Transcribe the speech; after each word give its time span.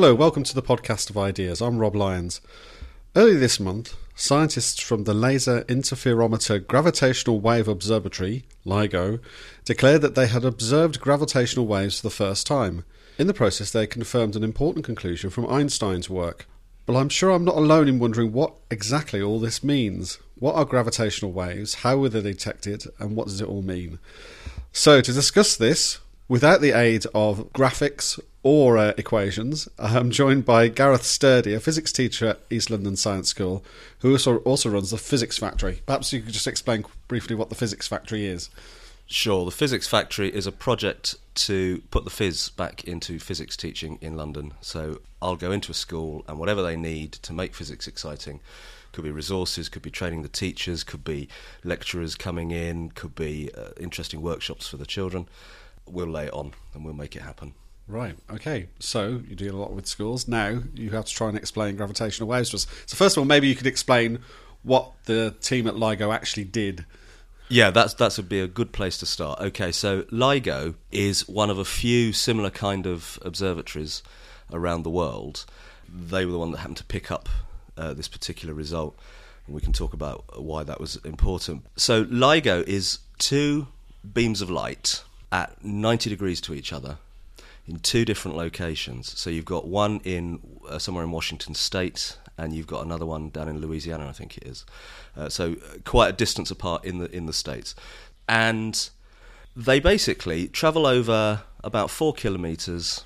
Hello, 0.00 0.14
welcome 0.14 0.44
to 0.44 0.54
the 0.54 0.62
podcast 0.62 1.10
of 1.10 1.18
ideas. 1.18 1.60
I'm 1.60 1.76
Rob 1.76 1.94
Lyons. 1.94 2.40
Early 3.14 3.36
this 3.36 3.60
month, 3.60 3.96
scientists 4.14 4.80
from 4.80 5.04
the 5.04 5.12
Laser 5.12 5.62
Interferometer 5.64 6.66
Gravitational 6.66 7.38
Wave 7.38 7.68
Observatory, 7.68 8.46
LIGO, 8.64 9.20
declared 9.66 10.00
that 10.00 10.14
they 10.14 10.26
had 10.26 10.42
observed 10.42 11.02
gravitational 11.02 11.66
waves 11.66 12.00
for 12.00 12.06
the 12.06 12.14
first 12.14 12.46
time. 12.46 12.86
In 13.18 13.26
the 13.26 13.34
process, 13.34 13.72
they 13.72 13.86
confirmed 13.86 14.36
an 14.36 14.42
important 14.42 14.86
conclusion 14.86 15.28
from 15.28 15.46
Einstein's 15.50 16.08
work. 16.08 16.46
But 16.86 16.96
I'm 16.96 17.10
sure 17.10 17.30
I'm 17.30 17.44
not 17.44 17.58
alone 17.58 17.86
in 17.86 17.98
wondering 17.98 18.32
what 18.32 18.54
exactly 18.70 19.20
all 19.20 19.38
this 19.38 19.62
means. 19.62 20.18
What 20.38 20.54
are 20.54 20.64
gravitational 20.64 21.32
waves? 21.32 21.74
How 21.74 21.98
were 21.98 22.08
they 22.08 22.22
detected? 22.22 22.86
And 22.98 23.16
what 23.16 23.26
does 23.26 23.42
it 23.42 23.48
all 23.48 23.60
mean? 23.60 23.98
So, 24.72 25.02
to 25.02 25.12
discuss 25.12 25.58
this, 25.58 25.98
without 26.30 26.60
the 26.60 26.70
aid 26.70 27.04
of 27.12 27.52
graphics 27.52 28.20
or 28.44 28.78
uh, 28.78 28.92
equations. 28.96 29.68
I'm 29.80 30.12
joined 30.12 30.44
by 30.44 30.68
Gareth 30.68 31.02
Sturdy, 31.02 31.54
a 31.54 31.60
physics 31.60 31.92
teacher 31.92 32.28
at 32.28 32.40
East 32.48 32.70
London 32.70 32.94
Science 32.94 33.28
School, 33.28 33.64
who 33.98 34.12
also, 34.12 34.36
also 34.38 34.70
runs 34.70 34.92
the 34.92 34.96
Physics 34.96 35.38
Factory. 35.38 35.82
Perhaps 35.86 36.12
you 36.12 36.22
could 36.22 36.32
just 36.32 36.46
explain 36.46 36.84
briefly 37.08 37.34
what 37.34 37.48
the 37.48 37.56
Physics 37.56 37.88
Factory 37.88 38.26
is. 38.26 38.48
Sure. 39.06 39.44
The 39.44 39.50
Physics 39.50 39.88
Factory 39.88 40.32
is 40.32 40.46
a 40.46 40.52
project 40.52 41.16
to 41.34 41.82
put 41.90 42.04
the 42.04 42.10
phys 42.10 42.54
back 42.54 42.84
into 42.84 43.18
physics 43.18 43.56
teaching 43.56 43.98
in 44.00 44.16
London. 44.16 44.52
So 44.60 45.00
I'll 45.20 45.34
go 45.34 45.50
into 45.50 45.72
a 45.72 45.74
school 45.74 46.24
and 46.28 46.38
whatever 46.38 46.62
they 46.62 46.76
need 46.76 47.10
to 47.14 47.32
make 47.32 47.56
physics 47.56 47.88
exciting 47.88 48.38
could 48.92 49.02
be 49.02 49.10
resources, 49.10 49.68
could 49.68 49.82
be 49.82 49.90
training 49.90 50.22
the 50.22 50.28
teachers, 50.28 50.84
could 50.84 51.04
be 51.04 51.28
lecturers 51.64 52.14
coming 52.14 52.52
in, 52.52 52.90
could 52.90 53.14
be 53.16 53.50
uh, 53.56 53.70
interesting 53.78 54.22
workshops 54.22 54.68
for 54.68 54.76
the 54.76 54.86
children. 54.86 55.28
We'll 55.90 56.06
lay 56.06 56.26
it 56.26 56.32
on 56.32 56.52
and 56.74 56.84
we'll 56.84 56.94
make 56.94 57.16
it 57.16 57.22
happen. 57.22 57.54
Right. 57.90 58.16
Okay. 58.30 58.68
So 58.78 59.20
you 59.26 59.34
deal 59.34 59.56
a 59.56 59.58
lot 59.58 59.72
with 59.72 59.86
schools. 59.86 60.28
Now 60.28 60.62
you 60.74 60.90
have 60.90 61.06
to 61.06 61.14
try 61.14 61.28
and 61.28 61.36
explain 61.36 61.76
gravitational 61.76 62.28
waves 62.28 62.50
to 62.50 62.56
us. 62.56 62.66
So 62.86 62.96
first 62.96 63.16
of 63.16 63.22
all, 63.22 63.24
maybe 63.26 63.48
you 63.48 63.56
could 63.56 63.66
explain 63.66 64.20
what 64.62 64.92
the 65.06 65.34
team 65.40 65.66
at 65.66 65.74
LIGO 65.74 66.14
actually 66.14 66.44
did. 66.44 66.84
Yeah, 67.48 67.70
that's 67.70 67.94
that 67.94 68.16
would 68.16 68.28
be 68.28 68.40
a 68.40 68.46
good 68.46 68.70
place 68.70 68.96
to 68.98 69.06
start. 69.06 69.40
Okay, 69.40 69.72
so 69.72 70.02
LIGO 70.04 70.76
is 70.92 71.28
one 71.28 71.50
of 71.50 71.58
a 71.58 71.64
few 71.64 72.12
similar 72.12 72.50
kind 72.50 72.86
of 72.86 73.18
observatories 73.22 74.04
around 74.52 74.84
the 74.84 74.90
world. 74.90 75.44
They 75.88 76.24
were 76.24 76.32
the 76.32 76.38
one 76.38 76.52
that 76.52 76.58
happened 76.58 76.76
to 76.76 76.84
pick 76.84 77.10
up 77.10 77.28
uh, 77.76 77.92
this 77.94 78.06
particular 78.06 78.54
result, 78.54 78.96
and 79.46 79.54
we 79.56 79.60
can 79.60 79.72
talk 79.72 79.92
about 79.92 80.40
why 80.40 80.62
that 80.62 80.80
was 80.80 80.94
important. 81.04 81.66
So 81.74 82.04
LIGO 82.04 82.62
is 82.68 83.00
two 83.18 83.66
beams 84.14 84.40
of 84.40 84.48
light 84.48 85.02
at 85.32 85.64
90 85.64 86.10
degrees 86.10 86.40
to 86.42 86.54
each 86.54 86.72
other 86.72 86.98
in 87.66 87.78
two 87.78 88.04
different 88.04 88.36
locations. 88.36 89.16
So 89.18 89.30
you've 89.30 89.44
got 89.44 89.66
one 89.66 90.00
in 90.04 90.40
uh, 90.68 90.78
somewhere 90.78 91.04
in 91.04 91.10
Washington 91.10 91.54
State, 91.54 92.16
and 92.36 92.52
you've 92.52 92.66
got 92.66 92.84
another 92.84 93.06
one 93.06 93.30
down 93.30 93.48
in 93.48 93.60
Louisiana, 93.60 94.08
I 94.08 94.12
think 94.12 94.36
it 94.36 94.44
is. 94.44 94.64
Uh, 95.16 95.28
so 95.28 95.52
uh, 95.52 95.78
quite 95.84 96.08
a 96.08 96.12
distance 96.12 96.50
apart 96.50 96.84
in 96.84 96.98
the 96.98 97.14
in 97.14 97.26
the 97.26 97.32
states, 97.32 97.74
and 98.28 98.90
they 99.54 99.78
basically 99.78 100.48
travel 100.48 100.86
over 100.86 101.42
about 101.62 101.90
four 101.90 102.12
kilometers, 102.12 103.04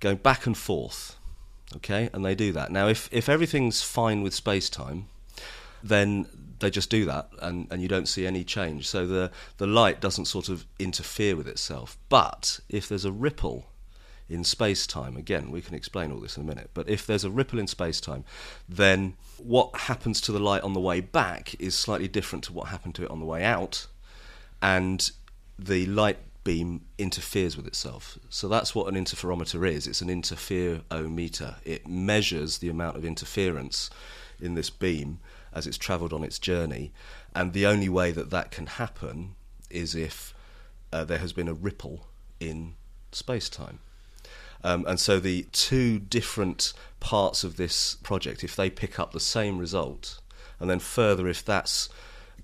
going 0.00 0.16
back 0.16 0.46
and 0.46 0.56
forth. 0.56 1.16
Okay, 1.76 2.08
and 2.12 2.24
they 2.24 2.34
do 2.34 2.50
that. 2.52 2.72
Now, 2.72 2.88
if 2.88 3.08
if 3.12 3.28
everything's 3.28 3.82
fine 3.82 4.22
with 4.22 4.34
space 4.34 4.70
time, 4.70 5.08
then 5.82 6.26
they 6.60 6.70
just 6.70 6.90
do 6.90 7.04
that 7.04 7.30
and, 7.40 7.66
and 7.70 7.82
you 7.82 7.88
don't 7.88 8.08
see 8.08 8.26
any 8.26 8.44
change. 8.44 8.88
So 8.88 9.06
the, 9.06 9.30
the 9.58 9.66
light 9.66 10.00
doesn't 10.00 10.26
sort 10.26 10.48
of 10.48 10.66
interfere 10.78 11.36
with 11.36 11.48
itself. 11.48 11.98
But 12.08 12.60
if 12.68 12.88
there's 12.88 13.04
a 13.04 13.12
ripple 13.12 13.66
in 14.28 14.44
space 14.44 14.86
time, 14.86 15.16
again, 15.16 15.50
we 15.50 15.60
can 15.60 15.74
explain 15.74 16.12
all 16.12 16.20
this 16.20 16.36
in 16.36 16.42
a 16.42 16.46
minute, 16.46 16.70
but 16.74 16.88
if 16.88 17.06
there's 17.06 17.24
a 17.24 17.30
ripple 17.30 17.58
in 17.58 17.66
space 17.66 18.00
time, 18.00 18.24
then 18.68 19.14
what 19.38 19.74
happens 19.74 20.20
to 20.22 20.32
the 20.32 20.38
light 20.38 20.62
on 20.62 20.74
the 20.74 20.80
way 20.80 21.00
back 21.00 21.58
is 21.60 21.74
slightly 21.74 22.08
different 22.08 22.44
to 22.44 22.52
what 22.52 22.68
happened 22.68 22.94
to 22.96 23.04
it 23.04 23.10
on 23.10 23.20
the 23.20 23.26
way 23.26 23.44
out. 23.44 23.86
And 24.60 25.10
the 25.58 25.86
light 25.86 26.18
beam 26.44 26.82
interferes 26.98 27.56
with 27.56 27.66
itself. 27.66 28.18
So 28.28 28.48
that's 28.48 28.74
what 28.74 28.88
an 28.88 28.94
interferometer 28.94 29.68
is. 29.68 29.86
It's 29.86 30.00
an 30.00 30.08
interferometer. 30.08 31.56
It 31.64 31.86
measures 31.86 32.58
the 32.58 32.68
amount 32.68 32.96
of 32.96 33.04
interference 33.04 33.90
in 34.40 34.54
this 34.54 34.70
beam 34.70 35.20
as 35.58 35.66
it's 35.66 35.76
travelled 35.76 36.12
on 36.12 36.24
its 36.24 36.38
journey. 36.38 36.92
And 37.34 37.52
the 37.52 37.66
only 37.66 37.88
way 37.88 38.12
that 38.12 38.30
that 38.30 38.50
can 38.50 38.66
happen 38.66 39.34
is 39.68 39.94
if 39.94 40.34
uh, 40.92 41.04
there 41.04 41.18
has 41.18 41.32
been 41.32 41.48
a 41.48 41.54
ripple 41.54 42.06
in 42.40 42.74
space 43.12 43.48
time. 43.48 43.80
Um, 44.64 44.84
and 44.88 44.98
so 44.98 45.20
the 45.20 45.46
two 45.52 45.98
different 45.98 46.72
parts 47.00 47.44
of 47.44 47.56
this 47.56 47.96
project, 47.96 48.42
if 48.42 48.56
they 48.56 48.70
pick 48.70 48.98
up 48.98 49.12
the 49.12 49.20
same 49.20 49.58
result, 49.58 50.20
and 50.58 50.68
then 50.68 50.80
further, 50.80 51.28
if 51.28 51.44
that's 51.44 51.88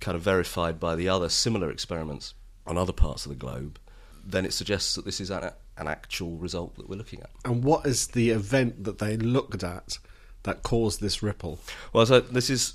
kind 0.01 0.17
of 0.17 0.23
verified 0.23 0.79
by 0.79 0.95
the 0.95 1.09
other 1.09 1.29
similar 1.29 1.71
experiments 1.71 2.35
on 2.67 2.79
other 2.79 2.93
parts 2.93 3.25
of 3.27 3.31
the 3.31 3.37
globe, 3.37 3.79
then 4.25 4.45
it 4.45 4.53
suggests 4.53 4.95
that 4.95 5.05
this 5.05 5.21
is 5.21 5.31
an, 5.31 5.51
an 5.77 5.89
actual 5.89 6.37
result 6.37 6.77
that 6.77 6.89
we're 6.89 6.97
looking 6.97 7.21
at. 7.21 7.31
And 7.45 7.65
what 7.65 7.87
is 7.87 8.09
the 8.09 8.31
event 8.31 8.85
that 8.85 8.99
they 8.99 9.17
looked 9.17 9.65
at 9.65 9.99
that 10.45 10.63
caused 10.63 11.01
this 11.01 11.23
ripple? 11.23 11.59
Well, 11.93 12.07
so 12.07 12.21
this 12.21 12.49
is 12.49 12.75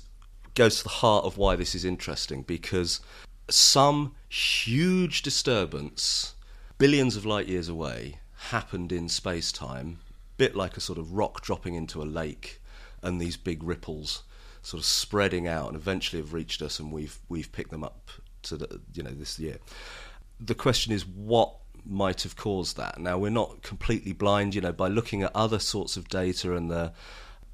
goes 0.54 0.78
to 0.78 0.84
the 0.84 0.88
heart 0.88 1.24
of 1.24 1.36
why 1.38 1.56
this 1.56 1.74
is 1.74 1.84
interesting 1.84 2.42
because 2.42 3.00
some 3.48 4.14
huge 4.28 5.22
disturbance 5.22 6.34
billions 6.80 7.14
of 7.14 7.26
light 7.26 7.46
years 7.46 7.68
away 7.68 8.16
happened 8.48 8.90
in 8.90 9.06
space 9.06 9.52
time, 9.52 9.98
bit 10.38 10.56
like 10.56 10.78
a 10.78 10.80
sort 10.80 10.98
of 10.98 11.12
rock 11.12 11.42
dropping 11.42 11.74
into 11.74 12.02
a 12.02 12.04
lake 12.04 12.60
and 13.02 13.20
these 13.20 13.36
big 13.36 13.62
ripples 13.62 14.22
sort 14.62 14.80
of 14.80 14.84
spreading 14.86 15.46
out 15.46 15.68
and 15.68 15.76
eventually 15.76 16.20
have 16.20 16.32
reached 16.32 16.62
us 16.62 16.78
and 16.78 16.90
we've 16.90 17.18
we've 17.28 17.52
picked 17.52 17.70
them 17.70 17.84
up 17.84 18.10
to 18.42 18.56
the 18.56 18.80
you 18.94 19.02
know 19.02 19.10
this 19.10 19.38
year. 19.38 19.58
The 20.40 20.54
question 20.54 20.92
is 20.92 21.06
what 21.06 21.54
might 21.84 22.22
have 22.22 22.36
caused 22.36 22.76
that. 22.78 22.98
Now 22.98 23.18
we're 23.18 23.30
not 23.30 23.62
completely 23.62 24.12
blind, 24.12 24.54
you 24.54 24.60
know, 24.62 24.72
by 24.72 24.88
looking 24.88 25.22
at 25.22 25.34
other 25.34 25.58
sorts 25.58 25.96
of 25.96 26.08
data 26.08 26.54
and 26.56 26.70
the 26.70 26.92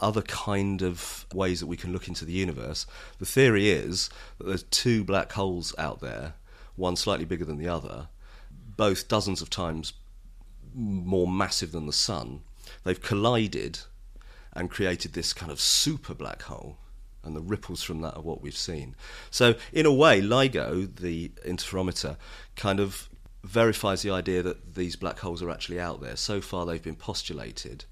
other 0.00 0.22
kind 0.22 0.82
of 0.82 1.26
ways 1.32 1.60
that 1.60 1.66
we 1.66 1.76
can 1.76 1.92
look 1.92 2.08
into 2.08 2.24
the 2.24 2.32
universe. 2.32 2.86
The 3.18 3.26
theory 3.26 3.70
is 3.70 4.10
that 4.38 4.46
there's 4.46 4.64
two 4.64 5.04
black 5.04 5.32
holes 5.32 5.74
out 5.78 6.00
there, 6.00 6.34
one 6.76 6.96
slightly 6.96 7.24
bigger 7.24 7.44
than 7.44 7.58
the 7.58 7.68
other, 7.68 8.08
both 8.76 9.08
dozens 9.08 9.40
of 9.40 9.50
times 9.50 9.94
more 10.74 11.26
massive 11.26 11.72
than 11.72 11.86
the 11.86 11.92
sun. 11.92 12.42
They've 12.84 13.00
collided 13.00 13.80
and 14.52 14.70
created 14.70 15.12
this 15.12 15.32
kind 15.32 15.50
of 15.50 15.60
super 15.60 16.14
black 16.14 16.42
hole. 16.42 16.78
And 17.24 17.34
the 17.34 17.40
ripples 17.40 17.82
from 17.82 18.02
that 18.02 18.16
are 18.16 18.22
what 18.22 18.40
we've 18.40 18.56
seen. 18.56 18.94
So, 19.30 19.56
in 19.72 19.84
a 19.84 19.92
way, 19.92 20.20
LIGO, 20.20 20.94
the 20.94 21.30
interferometer, 21.44 22.16
kind 22.54 22.78
of 22.78 23.08
verifies 23.42 24.02
the 24.02 24.10
idea 24.10 24.42
that 24.42 24.76
these 24.76 24.94
black 24.94 25.18
holes 25.18 25.42
are 25.42 25.50
actually 25.50 25.80
out 25.80 26.00
there. 26.00 26.16
So 26.16 26.40
far, 26.40 26.66
they've 26.66 26.82
been 26.82 26.96
postulated 26.96 27.84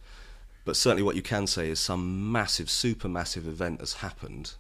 but 0.65 0.77
certainly, 0.77 1.03
what 1.03 1.17
you 1.17 1.23
can 1.23 1.47
say 1.47 1.69
is 1.69 1.79
some 1.79 2.31
massive, 2.33 2.69
supermassive 2.69 3.47
event 3.47 3.81
has 3.81 3.95
happened 3.95 4.55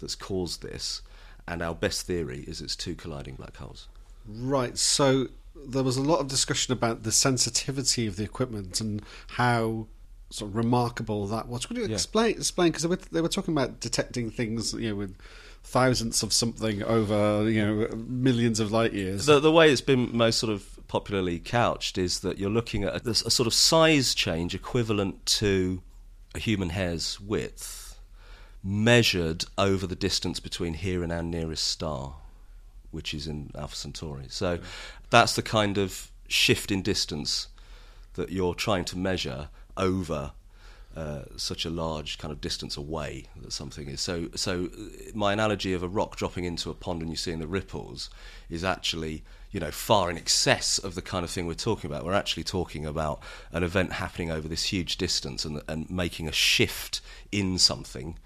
that's 0.00 0.14
caused 0.14 0.62
this, 0.62 1.02
and 1.46 1.62
our 1.62 1.74
best 1.74 2.06
theory 2.06 2.44
is 2.46 2.60
it's 2.60 2.76
two 2.76 2.94
colliding 2.94 3.36
black 3.36 3.56
holes. 3.56 3.88
Right. 4.26 4.76
So 4.76 5.28
there 5.54 5.82
was 5.82 5.96
a 5.96 6.02
lot 6.02 6.20
of 6.20 6.28
discussion 6.28 6.72
about 6.72 7.02
the 7.04 7.12
sensitivity 7.12 8.06
of 8.06 8.16
the 8.16 8.24
equipment 8.24 8.80
and 8.80 9.02
how 9.28 9.86
sort 10.30 10.50
of 10.50 10.56
remarkable 10.56 11.26
that 11.28 11.48
was. 11.48 11.66
Could 11.66 11.76
you 11.76 11.86
yeah. 11.86 11.94
explain 11.94 12.32
explain 12.32 12.72
because 12.72 12.82
they, 12.82 12.96
they 13.12 13.20
were 13.20 13.28
talking 13.28 13.54
about 13.54 13.80
detecting 13.80 14.30
things, 14.30 14.72
you 14.74 14.90
know, 14.90 14.96
with 14.96 15.16
thousandths 15.62 16.22
of 16.22 16.32
something 16.32 16.82
over 16.82 17.48
you 17.48 17.64
know 17.64 17.88
millions 17.96 18.60
of 18.60 18.70
light 18.70 18.92
years. 18.92 19.26
The, 19.26 19.40
the 19.40 19.52
way 19.52 19.70
it's 19.70 19.80
been 19.80 20.14
most 20.16 20.38
sort 20.38 20.52
of 20.52 20.73
popularly 20.94 21.40
couched 21.40 21.98
is 21.98 22.20
that 22.20 22.38
you're 22.38 22.48
looking 22.48 22.84
at 22.84 23.04
a, 23.04 23.10
a 23.10 23.14
sort 23.14 23.48
of 23.48 23.52
size 23.52 24.14
change 24.14 24.54
equivalent 24.54 25.26
to 25.26 25.82
a 26.36 26.38
human 26.38 26.68
hair's 26.68 27.20
width 27.20 27.98
measured 28.62 29.44
over 29.58 29.88
the 29.88 29.96
distance 29.96 30.38
between 30.38 30.74
here 30.74 31.02
and 31.02 31.12
our 31.12 31.20
nearest 31.20 31.66
star, 31.66 32.14
which 32.92 33.12
is 33.12 33.26
in 33.26 33.50
Alpha 33.56 33.74
Centauri. 33.74 34.26
So 34.28 34.60
that's 35.10 35.34
the 35.34 35.42
kind 35.42 35.78
of 35.78 36.12
shift 36.28 36.70
in 36.70 36.80
distance 36.80 37.48
that 38.12 38.30
you're 38.30 38.54
trying 38.54 38.84
to 38.84 38.96
measure 38.96 39.48
over 39.76 40.30
uh, 40.94 41.22
such 41.36 41.64
a 41.64 41.70
large 41.70 42.18
kind 42.18 42.30
of 42.30 42.40
distance 42.40 42.76
away 42.76 43.24
that 43.42 43.52
something 43.52 43.88
is. 43.88 44.00
So, 44.00 44.28
so 44.36 44.70
my 45.12 45.32
analogy 45.32 45.72
of 45.72 45.82
a 45.82 45.88
rock 45.88 46.14
dropping 46.14 46.44
into 46.44 46.70
a 46.70 46.74
pond 46.74 47.02
and 47.02 47.10
you 47.10 47.16
seeing 47.16 47.40
the 47.40 47.48
ripples 47.48 48.10
is 48.48 48.62
actually, 48.62 49.24
you 49.54 49.60
know, 49.60 49.70
far 49.70 50.10
in 50.10 50.18
excess 50.18 50.78
of 50.78 50.96
the 50.96 51.00
kind 51.00 51.22
of 51.22 51.30
thing 51.30 51.46
we're 51.46 51.54
talking 51.54 51.88
about. 51.88 52.04
We're 52.04 52.12
actually 52.12 52.42
talking 52.42 52.84
about 52.84 53.22
an 53.52 53.62
event 53.62 53.92
happening 53.92 54.28
over 54.28 54.48
this 54.48 54.64
huge 54.64 54.96
distance 54.96 55.44
and, 55.44 55.62
and 55.68 55.88
making 55.88 56.26
a 56.26 56.32
shift 56.32 57.00
in 57.30 57.56
something 57.58 58.18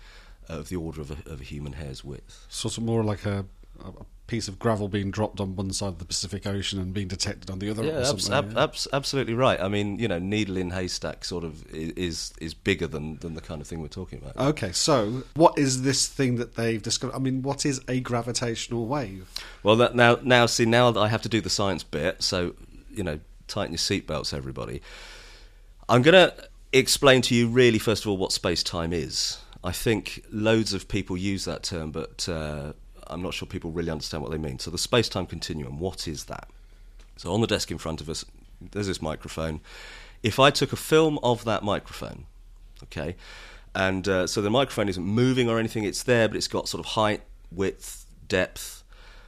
of 0.49 0.71
the 0.71 0.77
order 0.77 1.03
of 1.03 1.11
a, 1.11 1.31
of 1.31 1.43
a 1.43 1.45
human 1.45 1.75
hair's 1.75 2.03
width. 2.03 2.47
Sort 2.49 2.79
of 2.79 2.85
more 2.85 3.05
like 3.05 3.27
a, 3.27 3.45
a 3.85 3.93
piece 4.29 4.47
of 4.47 4.59
gravel 4.61 4.89
being 4.89 5.11
dropped 5.11 5.41
on 5.41 5.57
one 5.57 5.73
side 5.73 5.89
of 5.89 5.99
the 5.99 6.05
Pacific 6.05 6.47
Ocean 6.47 6.79
and 6.79 6.95
being 6.95 7.09
detected 7.09 7.51
on 7.51 7.59
the 7.59 7.69
other. 7.69 7.83
Yeah, 7.83 7.93
or 7.93 7.99
abs- 8.01 8.09
something, 8.09 8.33
ab- 8.33 8.53
yeah. 8.53 8.63
abs- 8.63 8.87
absolutely 8.93 9.35
right. 9.35 9.61
I 9.61 9.69
mean, 9.69 9.99
you 9.99 10.07
know, 10.07 10.21
needle 10.21 10.57
in 10.57 10.71
haystack 10.71 11.25
sort 11.25 11.43
of 11.43 11.67
is 11.75 12.33
is 12.41 12.55
bigger 12.55 12.87
than, 12.87 13.17
than 13.17 13.35
the 13.35 13.41
kind 13.41 13.61
of 13.61 13.67
thing 13.67 13.81
we're 13.81 13.89
talking 13.89 14.21
about. 14.23 14.37
Okay, 14.37 14.71
so 14.71 15.25
what 15.35 15.59
is 15.59 15.83
this 15.83 16.07
thing 16.07 16.37
that 16.37 16.55
they've 16.55 16.81
discovered? 16.81 17.17
I 17.17 17.19
mean, 17.19 17.43
what 17.43 17.67
is 17.67 17.81
a 17.89 17.99
gravitational 17.99 18.87
wave? 18.87 19.29
Well, 19.65 19.77
that, 19.77 19.97
now, 19.97 20.19
now, 20.23 20.47
see, 20.47 20.67
now 20.67 20.93
that 20.93 21.01
I 21.01 21.09
have 21.09 21.23
to 21.23 21.29
do 21.29 21.41
the 21.41 21.51
science 21.51 21.83
bit, 21.83 22.23
so 22.23 22.55
you 22.91 23.03
know, 23.03 23.19
tighten 23.49 23.73
your 23.73 23.79
seatbelts, 23.79 24.33
everybody. 24.33 24.83
I'm 25.89 26.03
going 26.03 26.31
to 26.31 26.49
explain 26.73 27.23
to 27.23 27.35
you, 27.35 27.49
really, 27.49 27.79
first 27.79 28.05
of 28.05 28.11
all, 28.11 28.19
what 28.19 28.33
space 28.33 28.63
time 28.63 28.93
is. 28.93 29.39
I 29.65 29.73
think 29.73 30.25
loads 30.31 30.73
of 30.73 30.87
people 30.87 31.17
use 31.17 31.45
that 31.47 31.63
term, 31.63 31.91
but 31.91 32.29
uh, 32.29 32.75
I'm 33.11 33.23
not 33.23 33.35
sure 33.35 33.47
people 33.47 33.71
really 33.71 33.91
understand 33.91 34.23
what 34.23 34.33
they 34.33 34.39
mean. 34.39 34.59
So, 34.59 34.71
the 34.71 34.79
space 34.79 35.09
time 35.09 35.27
continuum, 35.27 35.79
what 35.79 36.09
is 36.09 36.25
that? 36.25 36.49
So, 37.17 37.33
on 37.33 37.41
the 37.41 37.47
desk 37.47 37.71
in 37.71 37.79
front 37.79 38.01
of 38.01 38.09
us, 38.09 38.25
there's 38.61 38.87
this 38.87 39.03
microphone. 39.03 39.61
If 40.23 40.39
I 40.39 40.51
took 40.51 40.73
a 40.73 40.77
film 40.77 41.19
of 41.23 41.45
that 41.45 41.63
microphone, 41.63 42.27
okay, 42.85 43.17
and 43.75 44.09
uh, 44.09 44.27
so 44.27 44.41
the 44.41 44.51
microphone 44.51 44.89
isn't 44.89 45.05
moving 45.05 45.49
or 45.49 45.59
anything, 45.59 45.85
it's 45.85 46.03
there, 46.03 46.29
but 46.29 46.37
it's 46.37 46.49
got 46.49 46.69
sort 46.69 46.81
of 46.81 46.93
height, 46.93 47.23
width, 47.53 48.07
depth. 48.27 48.83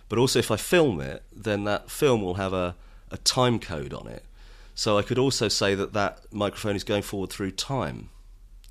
But 0.08 0.18
also, 0.18 0.38
if 0.40 0.50
I 0.50 0.56
film 0.56 1.00
it, 1.00 1.22
then 1.34 1.64
that 1.64 1.90
film 1.90 2.22
will 2.22 2.34
have 2.34 2.52
a, 2.52 2.74
a 3.10 3.18
time 3.18 3.60
code 3.60 3.94
on 3.94 4.08
it. 4.08 4.24
So 4.74 4.98
I 4.98 5.02
could 5.02 5.18
also 5.18 5.48
say 5.48 5.74
that 5.74 5.92
that 5.92 6.20
microphone 6.32 6.74
is 6.74 6.84
going 6.84 7.02
forward 7.02 7.30
through 7.30 7.52
time. 7.52 8.08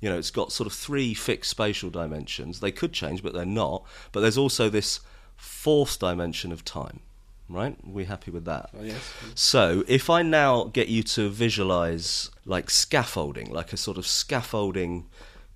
You 0.00 0.08
know, 0.08 0.18
it's 0.18 0.30
got 0.30 0.52
sort 0.52 0.66
of 0.66 0.72
three 0.72 1.14
fixed 1.14 1.50
spatial 1.50 1.90
dimensions. 1.90 2.60
They 2.60 2.72
could 2.72 2.92
change, 2.92 3.22
but 3.22 3.34
they're 3.34 3.44
not. 3.44 3.84
But 4.12 4.20
there's 4.20 4.38
also 4.38 4.68
this 4.68 5.00
fourth 5.36 5.98
dimension 5.98 6.52
of 6.52 6.64
time, 6.64 7.00
right? 7.48 7.76
We're 7.84 8.06
happy 8.06 8.30
with 8.30 8.44
that? 8.46 8.70
Oh, 8.78 8.82
yes. 8.82 9.12
So 9.34 9.84
if 9.88 10.08
I 10.08 10.22
now 10.22 10.64
get 10.64 10.88
you 10.88 11.02
to 11.02 11.28
visualize 11.28 12.30
like 12.44 12.70
scaffolding, 12.70 13.50
like 13.50 13.72
a 13.72 13.76
sort 13.76 13.98
of 13.98 14.06
scaffolding 14.06 15.06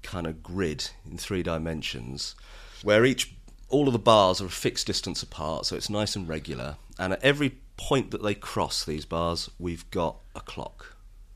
kind 0.02 0.26
of 0.26 0.43
grid 0.43 0.91
in 1.11 1.17
three 1.17 1.43
dimensions, 1.43 2.35
where 2.82 3.05
each 3.05 3.35
all 3.70 3.87
of 3.87 3.93
the 3.93 3.99
bars 3.99 4.41
are 4.41 4.46
a 4.46 4.50
fixed 4.50 4.87
distance 4.87 5.23
apart, 5.23 5.67
so 5.67 5.75
it's 5.76 5.91
nice 5.91 6.14
and 6.14 6.29
regular, 6.29 6.76
and 6.99 7.12
at 7.14 7.23
every 7.23 7.56
point 7.76 8.11
that 8.11 8.23
they 8.23 8.35
cross 8.35 8.85
these 8.85 9.05
bars, 9.05 9.50
we've 9.58 9.91
got 9.91 10.17
a 10.37 10.41
clock. 10.41 10.94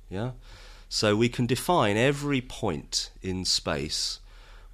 Yeah? 0.09 0.33
So 0.88 1.14
we 1.14 1.29
can 1.29 1.46
define 1.46 1.96
every 1.96 2.40
point 2.40 3.11
in 3.23 3.44
space 3.44 4.20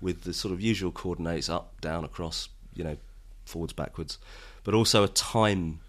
with 0.01 0.23
the 0.23 0.33
sort 0.33 0.53
of 0.53 0.61
usual 0.61 0.93
coordinates 0.93 1.49
up, 1.49 1.81
down, 1.81 2.05
across, 2.05 2.49
you 2.75 2.85
know, 2.85 2.97
forwards, 3.45 3.73
backwards, 3.73 4.19
but 4.63 4.75
also 4.75 5.03
a 5.03 5.09
time 5.09 5.81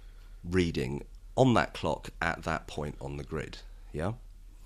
reading 0.44 1.04
on 1.36 1.54
that 1.54 1.74
clock 1.74 2.10
at 2.22 2.44
that 2.44 2.68
point 2.68 2.96
on 3.00 3.18
the 3.18 3.24
grid. 3.24 3.58
Yeah? 3.94 4.14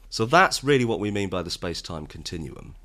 So 0.10 0.26
that's 0.26 0.64
really 0.64 0.86
what 0.86 1.00
we 1.00 1.12
mean 1.12 1.30
by 1.30 1.44
the 1.44 1.50
space 1.50 1.82
time 1.82 2.08
continuum. 2.08 2.76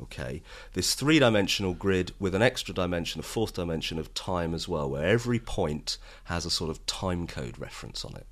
Okay, 0.00 0.42
this 0.74 0.94
three 0.94 1.18
dimensional 1.18 1.74
grid 1.74 2.12
with 2.20 2.32
an 2.32 2.42
extra 2.42 2.72
dimension, 2.72 3.18
a 3.18 3.24
fourth 3.24 3.54
dimension 3.54 3.98
of 3.98 4.14
time 4.14 4.54
as 4.54 4.68
well, 4.68 4.88
where 4.88 5.04
every 5.04 5.40
point 5.40 5.98
has 6.24 6.46
a 6.46 6.50
sort 6.50 6.70
of 6.70 6.84
time 6.86 7.26
code 7.26 7.58
reference 7.58 8.04
on 8.04 8.14
it. 8.14 8.26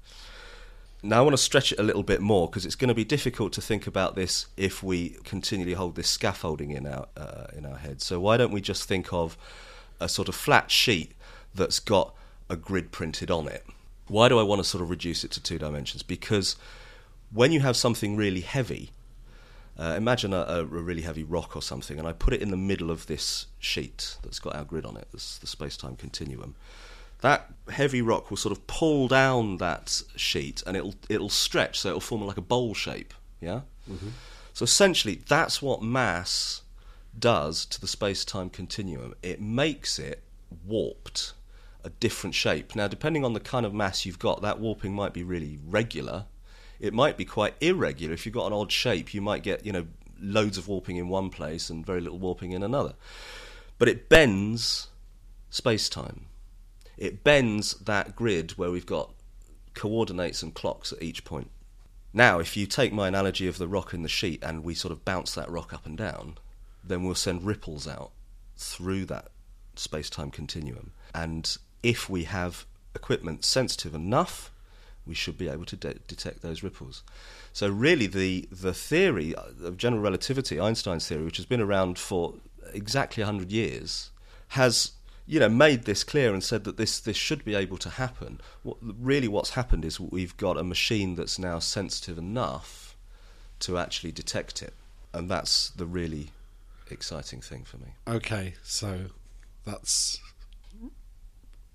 Now, 1.07 1.21
I 1.21 1.23
want 1.23 1.35
to 1.35 1.43
stretch 1.43 1.71
it 1.71 1.79
a 1.79 1.85
little 1.85 2.03
bit 2.03 2.21
more 2.21 2.49
because 2.49 2.67
it's 2.67 2.75
going 2.75 2.89
to 2.89 2.95
be 2.95 3.05
difficult 3.05 3.53
to 3.53 3.61
think 3.61 3.87
about 3.87 4.17
this 4.17 4.47
if 4.57 4.83
we 4.83 5.11
continually 5.23 5.75
hold 5.75 5.95
this 5.95 6.09
scaffolding 6.09 6.73
in 6.73 6.85
our, 6.85 7.07
uh, 7.17 7.47
in 7.57 7.65
our 7.65 7.77
heads. 7.77 8.05
So, 8.05 8.19
why 8.19 8.37
don't 8.37 8.53
we 8.53 8.61
just 8.61 8.89
think 8.89 9.13
of 9.13 9.39
a 10.01 10.09
sort 10.09 10.29
of 10.29 10.35
flat 10.35 10.71
sheet 10.71 11.13
that's 11.55 11.79
got 11.79 12.13
a 12.51 12.57
grid 12.57 12.91
printed 12.91 13.31
on 13.31 13.47
it? 13.47 13.65
Why 14.09 14.29
do 14.29 14.39
I 14.39 14.43
want 14.43 14.61
to 14.61 14.65
sort 14.65 14.83
of 14.83 14.91
reduce 14.91 15.23
it 15.23 15.31
to 15.33 15.43
two 15.43 15.59
dimensions? 15.59 16.03
Because 16.03 16.57
when 17.33 17.53
you 17.53 17.61
have 17.61 17.77
something 17.77 18.17
really 18.17 18.41
heavy, 18.41 18.91
uh, 19.79 19.95
imagine 19.97 20.33
a, 20.33 20.45
a 20.49 20.65
really 20.65 21.03
heavy 21.03 21.23
rock 21.23 21.55
or 21.55 21.63
something, 21.63 22.01
and 22.01 22.09
I 22.09 22.13
put 22.15 22.35
it 22.35 22.43
in 22.43 22.51
the 22.51 22.57
middle 22.57 22.91
of 22.91 23.07
this 23.07 23.47
sheet 23.61 24.17
that's 24.23 24.41
got 24.41 24.57
our 24.57 24.65
grid 24.65 24.85
on 24.85 24.97
it, 24.97 25.09
this, 25.13 25.39
the 25.39 25.47
space 25.47 25.77
time 25.77 25.95
continuum. 25.95 26.57
That 27.21 27.51
heavy 27.71 28.03
rock 28.03 28.31
will 28.31 28.37
sort 28.37 28.57
of 28.57 28.67
pull 28.67 29.09
down 29.09 29.57
that 29.59 30.03
sheet 30.17 30.63
and 30.67 30.77
it'll, 30.77 30.95
it'll 31.09 31.29
stretch, 31.29 31.81
so 31.81 31.89
it'll 31.89 32.01
form 32.01 32.27
like 32.27 32.37
a 32.37 32.43
bowl 32.43 32.75
shape. 32.75 33.15
Yeah? 33.41 33.63
Mm-hmm. 33.91 34.09
So 34.53 34.65
essentially, 34.65 35.23
that's 35.27 35.61
what 35.61 35.83
mass 35.83 36.63
does 37.19 37.65
to 37.67 37.81
the 37.81 37.87
space 37.87 38.25
time 38.25 38.51
continuum. 38.51 39.15
It 39.23 39.41
makes 39.41 39.99
it 39.99 40.23
warped, 40.67 41.33
a 41.85 41.91
different 41.91 42.35
shape. 42.35 42.75
Now, 42.75 42.89
depending 42.89 43.25
on 43.25 43.33
the 43.33 43.41
kind 43.41 43.67
of 43.67 43.75
mass 43.75 44.07
you've 44.07 44.19
got, 44.19 44.43
that 44.43 44.61
warping 44.61 44.95
might 44.95 45.13
be 45.13 45.23
really 45.23 45.59
regular. 45.67 46.27
It 46.79 46.93
might 46.93 47.17
be 47.17 47.25
quite 47.25 47.55
irregular. 47.61 48.13
If 48.13 48.27
you've 48.27 48.35
got 48.35 48.47
an 48.47 48.53
odd 48.53 48.71
shape, 48.71 49.15
you 49.15 49.23
might 49.23 49.43
get, 49.43 49.65
you 49.65 49.73
know, 49.73 49.87
loads 50.21 50.59
of 50.59 50.69
warping 50.69 50.97
in 50.97 51.09
one 51.09 51.31
place 51.31 51.71
and 51.71 51.85
very 51.85 52.01
little 52.01 52.19
warping 52.19 52.53
in 52.53 52.63
another. 52.63 52.95
But 53.79 53.89
it 53.89 54.09
bends 54.09 54.89
space 55.51 55.89
time. 55.89 56.27
It 56.97 57.25
bends 57.25 57.75
that 57.75 58.17
grid 58.17 58.53
where 58.53 58.71
we've 58.71 58.87
got 58.87 59.13
coordinates 59.75 60.43
and 60.43 60.55
clocks 60.55 60.93
at 60.93 61.03
each 61.03 61.25
point. 61.25 61.51
Now, 62.13 62.39
if 62.39 62.57
you 62.57 62.67
take 62.67 62.93
my 62.93 63.09
analogy 63.09 63.47
of 63.47 63.59
the 63.59 63.69
rock 63.69 63.93
in 63.93 64.03
the 64.03 64.09
sheet 64.09 64.43
and 64.43 64.65
we 64.65 64.75
sort 64.75 64.93
of 64.93 65.05
bounce 65.05 65.35
that 65.35 65.51
rock 65.51 65.75
up 65.75 65.85
and 65.85 65.99
down, 65.99 66.39
then 66.83 67.05
we'll 67.05 67.15
send 67.15 67.45
ripples 67.45 67.87
out 67.87 68.13
through 68.57 69.05
that 69.07 69.29
space 69.75 70.09
time 70.09 70.31
continuum. 70.31 70.93
And 71.15 71.57
if 71.83 72.09
we 72.09 72.25
have 72.25 72.65
equipment 72.95 73.45
sensitive 73.45 73.95
enough, 73.95 74.51
we 75.07 75.15
should 75.15 75.37
be 75.37 75.49
able 75.49 75.67
to 75.67 75.77
de- 75.77 75.95
detect 76.09 76.43
those 76.43 76.63
ripples. 76.63 77.03
So, 77.53 77.69
really, 77.69 78.07
the, 78.07 78.49
the 78.51 78.75
theory 78.75 79.35
of 79.35 79.77
general 79.77 80.03
relativity, 80.03 80.59
Einstein's 80.59 81.07
theory, 81.07 81.25
which 81.25 81.37
has 81.37 81.47
been 81.47 81.61
around 81.61 81.99
for 81.99 82.35
exactly 82.73 83.23
100 83.23 83.53
years, 83.53 84.11
has 84.49 84.93
you 85.27 85.41
know 85.41 85.49
made 85.49 85.85
this 85.85 86.05
clear 86.05 86.33
and 86.33 86.43
said 86.43 86.65
that 86.65 86.77
this 86.77 87.01
this 87.01 87.17
should 87.17 87.45
be 87.45 87.55
able 87.55 87.79
to 87.79 87.91
happen. 87.91 88.41
What, 88.63 88.79
really, 88.81 89.29
what's 89.29 89.51
happened 89.51 89.85
is 89.85 89.99
we've 89.99 90.37
got 90.37 90.57
a 90.57 90.65
machine 90.65 91.17
that's 91.17 91.39
now 91.39 91.59
sensitive 91.59 92.19
enough 92.19 92.97
to 93.61 93.79
actually 93.79 94.13
detect 94.13 94.63
it, 94.63 94.75
and 95.13 95.29
that's 95.31 95.71
the 95.71 95.87
really 95.87 96.31
exciting 96.91 97.41
thing 97.41 97.65
for 97.65 97.79
me. 97.79 97.95
Okay, 98.07 98.55
so 98.63 99.07
that's. 99.65 100.21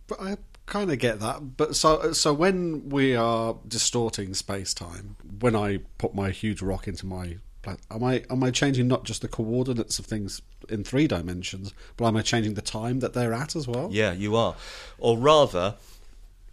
But 0.08 0.22
I 0.22 0.38
kind 0.66 0.92
of 0.92 1.00
get 1.00 1.20
that. 1.20 1.58
But 1.58 1.76
so 1.76 2.14
so 2.14 2.34
when 2.34 2.90
we 2.90 3.16
are 3.16 3.58
distorting 3.68 4.34
space 4.34 4.74
time, 4.74 5.18
when 5.40 5.56
I 5.56 5.80
put 5.98 6.16
my 6.16 6.32
huge 6.32 6.62
rock 6.62 6.88
into 6.88 7.06
my 7.06 7.38
pla- 7.62 7.76
am 7.90 8.04
I 8.04 8.24
am 8.30 8.44
I 8.44 8.52
changing 8.52 8.88
not 8.88 9.04
just 9.04 9.22
the 9.22 9.28
coordinates 9.28 10.00
of 10.00 10.06
things 10.06 10.42
in 10.70 10.84
three 10.84 11.08
dimensions, 11.08 11.74
but 11.98 12.06
am 12.06 12.18
I 12.18 12.22
changing 12.22 12.54
the 12.54 12.62
time 12.62 13.00
that 13.00 13.14
they're 13.14 13.34
at 13.34 13.56
as 13.56 13.68
well? 13.68 13.90
Yeah, 13.92 14.14
you 14.14 14.36
are. 14.36 14.56
Or 14.98 15.18
rather, 15.18 15.76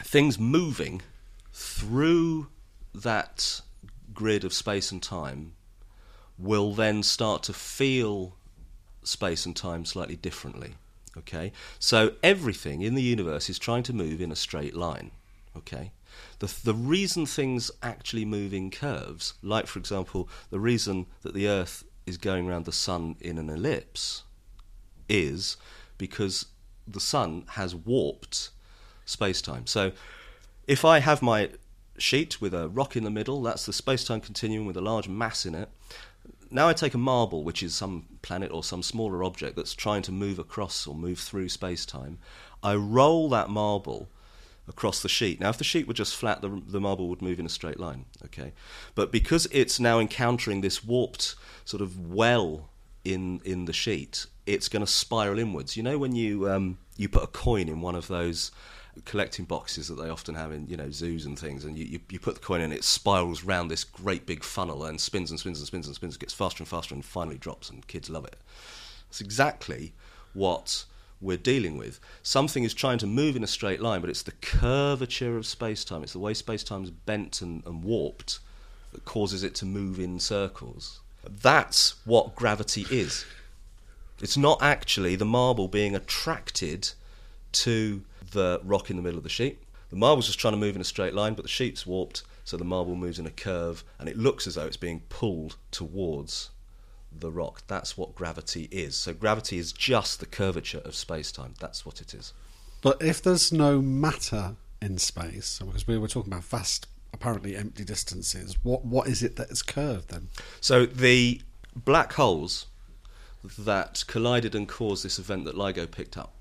things 0.02 0.38
moving 0.38 1.02
through 1.52 2.48
that 2.94 3.60
grid 4.14 4.44
of 4.44 4.52
space 4.52 4.90
and 4.90 5.02
time 5.02 5.52
will 6.38 6.74
then 6.74 7.02
start 7.02 7.42
to 7.44 7.52
feel 7.52 8.36
space 9.02 9.46
and 9.46 9.56
time 9.56 9.84
slightly 9.84 10.16
differently. 10.16 10.74
Okay? 11.16 11.52
So 11.78 12.12
everything 12.22 12.82
in 12.82 12.94
the 12.94 13.02
universe 13.02 13.50
is 13.50 13.58
trying 13.58 13.82
to 13.84 13.92
move 13.92 14.20
in 14.20 14.30
a 14.30 14.36
straight 14.36 14.74
line. 14.74 15.10
Okay? 15.56 15.90
The, 16.38 16.54
the 16.64 16.74
reason 16.74 17.26
things 17.26 17.70
actually 17.82 18.24
move 18.24 18.54
in 18.54 18.70
curves, 18.70 19.34
like 19.42 19.66
for 19.66 19.78
example, 19.78 20.28
the 20.50 20.60
reason 20.60 21.06
that 21.22 21.34
the 21.34 21.48
Earth 21.48 21.84
is 22.06 22.16
going 22.16 22.48
around 22.48 22.64
the 22.64 22.72
Sun 22.72 23.16
in 23.20 23.38
an 23.38 23.50
ellipse, 23.50 24.22
is 25.08 25.56
because 25.96 26.46
the 26.86 27.00
Sun 27.00 27.44
has 27.50 27.74
warped 27.74 28.50
space 29.04 29.42
time. 29.42 29.66
So 29.66 29.92
if 30.66 30.84
I 30.84 31.00
have 31.00 31.22
my 31.22 31.50
sheet 31.98 32.40
with 32.40 32.54
a 32.54 32.68
rock 32.68 32.96
in 32.96 33.04
the 33.04 33.10
middle, 33.10 33.42
that's 33.42 33.66
the 33.66 33.72
space 33.72 34.04
time 34.04 34.20
continuum 34.20 34.66
with 34.66 34.76
a 34.76 34.80
large 34.80 35.08
mass 35.08 35.44
in 35.44 35.54
it. 35.54 35.68
Now 36.50 36.68
I 36.68 36.72
take 36.72 36.94
a 36.94 36.98
marble, 36.98 37.44
which 37.44 37.62
is 37.62 37.74
some 37.74 38.06
planet 38.22 38.52
or 38.52 38.64
some 38.64 38.82
smaller 38.82 39.22
object 39.22 39.56
that's 39.56 39.74
trying 39.74 40.02
to 40.02 40.12
move 40.12 40.38
across 40.38 40.86
or 40.86 40.94
move 40.94 41.18
through 41.18 41.48
space 41.48 41.84
time. 41.84 42.18
I 42.62 42.74
roll 42.74 43.28
that 43.30 43.50
marble 43.50 44.08
across 44.68 45.02
the 45.02 45.08
sheet. 45.08 45.40
Now, 45.40 45.50
if 45.50 45.58
the 45.58 45.64
sheet 45.64 45.88
were 45.88 45.94
just 45.94 46.16
flat, 46.16 46.42
the, 46.42 46.62
the 46.66 46.80
marble 46.80 47.08
would 47.08 47.22
move 47.22 47.40
in 47.40 47.46
a 47.46 47.50
straight 47.50 47.80
line. 47.80 48.04
Okay, 48.26 48.52
but 48.94 49.10
because 49.10 49.46
it's 49.50 49.80
now 49.80 49.98
encountering 49.98 50.60
this 50.60 50.84
warped 50.84 51.34
sort 51.64 51.82
of 51.82 52.10
well 52.10 52.70
in 53.04 53.40
in 53.44 53.64
the 53.64 53.72
sheet, 53.72 54.26
it's 54.46 54.68
going 54.68 54.84
to 54.84 54.90
spiral 54.90 55.38
inwards. 55.38 55.76
You 55.76 55.82
know 55.82 55.98
when 55.98 56.14
you 56.14 56.50
um, 56.50 56.78
you 56.96 57.08
put 57.08 57.22
a 57.22 57.28
coin 57.28 57.68
in 57.68 57.80
one 57.80 57.94
of 57.94 58.08
those 58.08 58.50
collecting 59.04 59.44
boxes 59.44 59.86
that 59.88 59.94
they 59.94 60.08
often 60.08 60.34
have 60.34 60.52
in 60.52 60.66
you 60.66 60.76
know 60.76 60.90
zoos 60.90 61.24
and 61.26 61.38
things, 61.38 61.64
and 61.64 61.78
you, 61.78 61.84
you, 61.84 62.00
you 62.10 62.18
put 62.18 62.34
the 62.34 62.40
coin 62.40 62.60
in, 62.60 62.72
it 62.72 62.84
spirals 62.84 63.44
round 63.44 63.70
this 63.70 63.84
great 63.84 64.26
big 64.26 64.42
funnel 64.42 64.84
and 64.84 65.00
spins 65.00 65.30
and 65.30 65.40
spins 65.40 65.58
and 65.58 65.66
spins 65.66 65.86
and 65.86 65.94
spins, 65.94 66.16
gets 66.16 66.34
faster 66.34 66.62
and 66.62 66.68
faster, 66.68 66.94
and 66.94 67.04
finally 67.04 67.38
drops, 67.38 67.70
and 67.70 67.86
kids 67.86 68.10
love 68.10 68.24
it. 68.24 68.36
It's 69.08 69.20
exactly 69.20 69.94
what 70.34 70.84
we're 71.20 71.36
dealing 71.36 71.76
with. 71.76 72.00
Something 72.22 72.64
is 72.64 72.74
trying 72.74 72.98
to 72.98 73.06
move 73.06 73.36
in 73.36 73.42
a 73.42 73.48
straight 73.48 73.80
line, 73.80 74.00
but 74.00 74.10
it's 74.10 74.22
the 74.22 74.32
curvature 74.32 75.36
of 75.36 75.46
space 75.46 75.84
time, 75.84 76.02
it's 76.02 76.12
the 76.12 76.18
way 76.18 76.34
space 76.34 76.64
time 76.64 76.84
is 76.84 76.90
bent 76.90 77.42
and, 77.42 77.64
and 77.66 77.82
warped 77.82 78.40
that 78.92 79.04
causes 79.04 79.42
it 79.42 79.54
to 79.56 79.66
move 79.66 79.98
in 79.98 80.18
circles. 80.18 81.00
That's 81.28 81.96
what 82.04 82.34
gravity 82.34 82.86
is. 82.90 83.26
It's 84.20 84.36
not 84.36 84.62
actually 84.62 85.16
the 85.16 85.24
marble 85.24 85.68
being 85.68 85.94
attracted 85.94 86.90
to 87.52 88.02
the 88.32 88.60
rock 88.64 88.90
in 88.90 88.96
the 88.96 89.02
middle 89.02 89.18
of 89.18 89.24
the 89.24 89.30
sheet. 89.30 89.62
The 89.90 89.96
marble's 89.96 90.26
just 90.26 90.38
trying 90.38 90.52
to 90.52 90.58
move 90.58 90.74
in 90.74 90.80
a 90.80 90.84
straight 90.84 91.14
line, 91.14 91.34
but 91.34 91.42
the 91.42 91.48
sheet's 91.48 91.86
warped, 91.86 92.22
so 92.44 92.56
the 92.56 92.64
marble 92.64 92.94
moves 92.94 93.18
in 93.18 93.26
a 93.26 93.30
curve, 93.30 93.84
and 93.98 94.08
it 94.08 94.18
looks 94.18 94.46
as 94.46 94.54
though 94.54 94.66
it's 94.66 94.76
being 94.76 95.00
pulled 95.08 95.56
towards 95.70 96.50
the 97.12 97.30
rock. 97.30 97.62
That's 97.66 97.96
what 97.96 98.14
gravity 98.14 98.68
is. 98.70 98.96
So 98.96 99.12
gravity 99.12 99.58
is 99.58 99.72
just 99.72 100.20
the 100.20 100.26
curvature 100.26 100.82
of 100.84 100.94
space 100.94 101.32
time. 101.32 101.54
That's 101.60 101.84
what 101.84 102.00
it 102.00 102.14
is. 102.14 102.32
But 102.82 103.02
if 103.02 103.22
there's 103.22 103.52
no 103.52 103.80
matter 103.80 104.56
in 104.80 104.98
space, 104.98 105.60
because 105.64 105.86
we 105.86 105.98
were 105.98 106.08
talking 106.08 106.32
about 106.32 106.44
vast, 106.44 106.86
apparently 107.12 107.56
empty 107.56 107.84
distances, 107.84 108.56
what 108.62 108.84
what 108.84 109.08
is 109.08 109.22
it 109.22 109.36
that 109.36 109.50
is 109.50 109.62
curved 109.62 110.10
then? 110.10 110.28
So 110.60 110.86
the 110.86 111.40
black 111.74 112.12
holes 112.14 112.66
that 113.58 114.04
collided 114.06 114.54
and 114.54 114.68
caused 114.68 115.04
this 115.04 115.18
event 115.18 115.44
that 115.44 115.56
LIGO 115.56 115.90
picked 115.90 116.16
up 116.16 116.34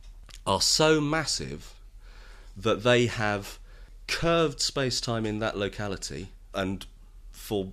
are 0.46 0.62
so 0.62 1.00
massive 1.00 1.74
that 2.56 2.84
they 2.84 3.06
have 3.06 3.60
curved 4.08 4.60
space 4.62 5.00
time 5.00 5.26
in 5.26 5.40
that 5.40 5.58
locality 5.58 6.30
and 6.54 6.86
for 7.32 7.72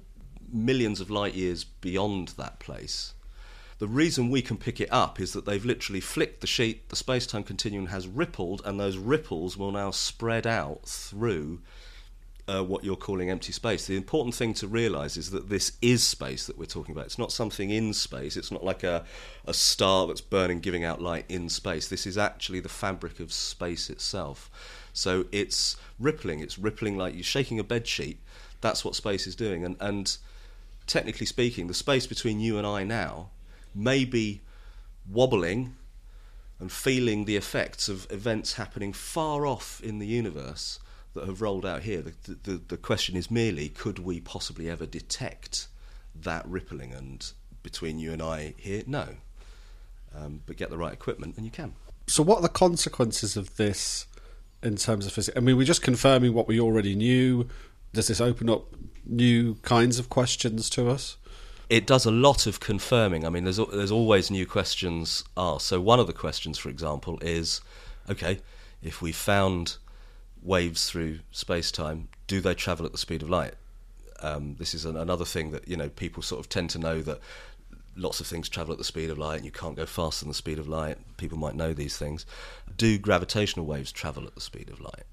millions 0.52 1.00
of 1.00 1.10
light 1.10 1.34
years 1.34 1.64
beyond 1.64 2.28
that 2.36 2.58
place. 2.58 3.14
The 3.78 3.88
reason 3.88 4.30
we 4.30 4.42
can 4.42 4.56
pick 4.56 4.80
it 4.80 4.92
up 4.92 5.20
is 5.20 5.32
that 5.32 5.46
they've 5.46 5.64
literally 5.64 6.00
flicked 6.00 6.40
the 6.40 6.46
sheet, 6.46 6.88
the 6.88 6.96
space 6.96 7.26
time 7.26 7.42
continuum 7.42 7.86
has 7.86 8.06
rippled, 8.06 8.62
and 8.64 8.78
those 8.78 8.96
ripples 8.96 9.56
will 9.56 9.72
now 9.72 9.90
spread 9.90 10.46
out 10.46 10.86
through 10.86 11.60
uh, 12.46 12.62
what 12.62 12.84
you're 12.84 12.96
calling 12.96 13.30
empty 13.30 13.52
space. 13.52 13.86
The 13.86 13.96
important 13.96 14.34
thing 14.34 14.54
to 14.54 14.68
realize 14.68 15.16
is 15.16 15.30
that 15.30 15.48
this 15.48 15.72
is 15.80 16.06
space 16.06 16.46
that 16.46 16.58
we're 16.58 16.66
talking 16.66 16.92
about. 16.94 17.06
It's 17.06 17.18
not 17.18 17.32
something 17.32 17.70
in 17.70 17.92
space, 17.94 18.36
it's 18.36 18.52
not 18.52 18.62
like 18.64 18.82
a, 18.84 19.04
a 19.46 19.54
star 19.54 20.06
that's 20.06 20.20
burning, 20.20 20.60
giving 20.60 20.84
out 20.84 21.00
light 21.00 21.24
in 21.28 21.48
space. 21.48 21.88
This 21.88 22.06
is 22.06 22.18
actually 22.18 22.60
the 22.60 22.68
fabric 22.68 23.18
of 23.18 23.32
space 23.32 23.90
itself. 23.90 24.50
So 24.92 25.26
it's 25.32 25.76
rippling, 25.98 26.40
it's 26.40 26.58
rippling 26.58 26.96
like 26.96 27.14
you're 27.14 27.22
shaking 27.24 27.58
a 27.58 27.64
bed 27.64 27.86
sheet. 27.86 28.20
That's 28.60 28.84
what 28.84 28.94
space 28.94 29.26
is 29.26 29.34
doing. 29.34 29.64
And, 29.64 29.76
and 29.80 30.16
technically 30.86 31.26
speaking, 31.26 31.66
the 31.66 31.74
space 31.74 32.06
between 32.06 32.40
you 32.40 32.58
and 32.58 32.66
I 32.66 32.84
now 32.84 33.30
may 33.74 34.04
be 34.04 34.42
wobbling 35.08 35.76
and 36.60 36.70
feeling 36.70 37.24
the 37.24 37.36
effects 37.36 37.88
of 37.88 38.10
events 38.10 38.54
happening 38.54 38.92
far 38.92 39.46
off 39.46 39.80
in 39.82 39.98
the 39.98 40.06
universe 40.06 40.78
that 41.14 41.26
have 41.26 41.40
rolled 41.40 41.66
out 41.66 41.82
here. 41.82 42.02
The, 42.02 42.38
the, 42.42 42.60
the 42.68 42.76
question 42.76 43.16
is 43.16 43.30
merely 43.30 43.68
could 43.68 43.98
we 43.98 44.20
possibly 44.20 44.68
ever 44.68 44.86
detect 44.86 45.68
that 46.14 46.46
rippling? 46.46 46.92
And 46.92 47.30
between 47.62 47.98
you 47.98 48.12
and 48.12 48.22
I 48.22 48.54
here, 48.56 48.84
no. 48.86 49.08
Um, 50.16 50.42
but 50.46 50.56
get 50.56 50.70
the 50.70 50.78
right 50.78 50.92
equipment 50.92 51.36
and 51.36 51.44
you 51.44 51.50
can. 51.50 51.74
So, 52.06 52.22
what 52.22 52.38
are 52.38 52.42
the 52.42 52.48
consequences 52.48 53.36
of 53.36 53.56
this 53.56 54.06
in 54.62 54.76
terms 54.76 55.06
of 55.06 55.12
physics? 55.12 55.36
I 55.36 55.40
mean, 55.40 55.56
we're 55.56 55.64
just 55.64 55.82
confirming 55.82 56.34
what 56.34 56.46
we 56.46 56.60
already 56.60 56.94
knew. 56.94 57.48
Does 57.94 58.08
this 58.08 58.20
open 58.20 58.50
up 58.50 58.64
new 59.06 59.54
kinds 59.62 60.00
of 60.00 60.10
questions 60.10 60.68
to 60.70 60.90
us? 60.90 61.16
It 61.70 61.86
does 61.86 62.04
a 62.04 62.10
lot 62.10 62.44
of 62.48 62.58
confirming. 62.58 63.24
I 63.24 63.30
mean, 63.30 63.44
there's 63.44 63.60
there's 63.72 63.92
always 63.92 64.32
new 64.32 64.46
questions 64.46 65.22
asked. 65.36 65.66
So 65.66 65.80
one 65.80 66.00
of 66.00 66.08
the 66.08 66.12
questions, 66.12 66.58
for 66.58 66.70
example, 66.70 67.18
is, 67.22 67.60
okay, 68.10 68.40
if 68.82 69.00
we 69.00 69.12
found 69.12 69.76
waves 70.42 70.90
through 70.90 71.20
space 71.30 71.70
time, 71.70 72.08
do 72.26 72.40
they 72.40 72.54
travel 72.54 72.84
at 72.84 72.90
the 72.90 72.98
speed 72.98 73.22
of 73.22 73.30
light? 73.30 73.54
Um, 74.20 74.56
this 74.58 74.74
is 74.74 74.84
an, 74.84 74.96
another 74.96 75.24
thing 75.24 75.52
that 75.52 75.68
you 75.68 75.76
know 75.76 75.88
people 75.88 76.20
sort 76.20 76.40
of 76.40 76.48
tend 76.48 76.70
to 76.70 76.80
know 76.80 77.00
that 77.00 77.20
lots 77.96 78.20
of 78.20 78.26
things 78.26 78.48
travel 78.48 78.72
at 78.72 78.78
the 78.78 78.84
speed 78.84 79.10
of 79.10 79.18
light 79.18 79.36
and 79.36 79.44
you 79.44 79.50
can't 79.50 79.76
go 79.76 79.86
faster 79.86 80.24
than 80.24 80.30
the 80.30 80.34
speed 80.34 80.58
of 80.58 80.68
light. 80.68 80.98
People 81.16 81.38
might 81.38 81.54
know 81.54 81.72
these 81.72 81.96
things. 81.96 82.26
Do 82.76 82.98
gravitational 82.98 83.66
waves 83.66 83.92
travel 83.92 84.26
at 84.26 84.34
the 84.34 84.40
speed 84.40 84.70
of 84.70 84.80
light? 84.80 85.04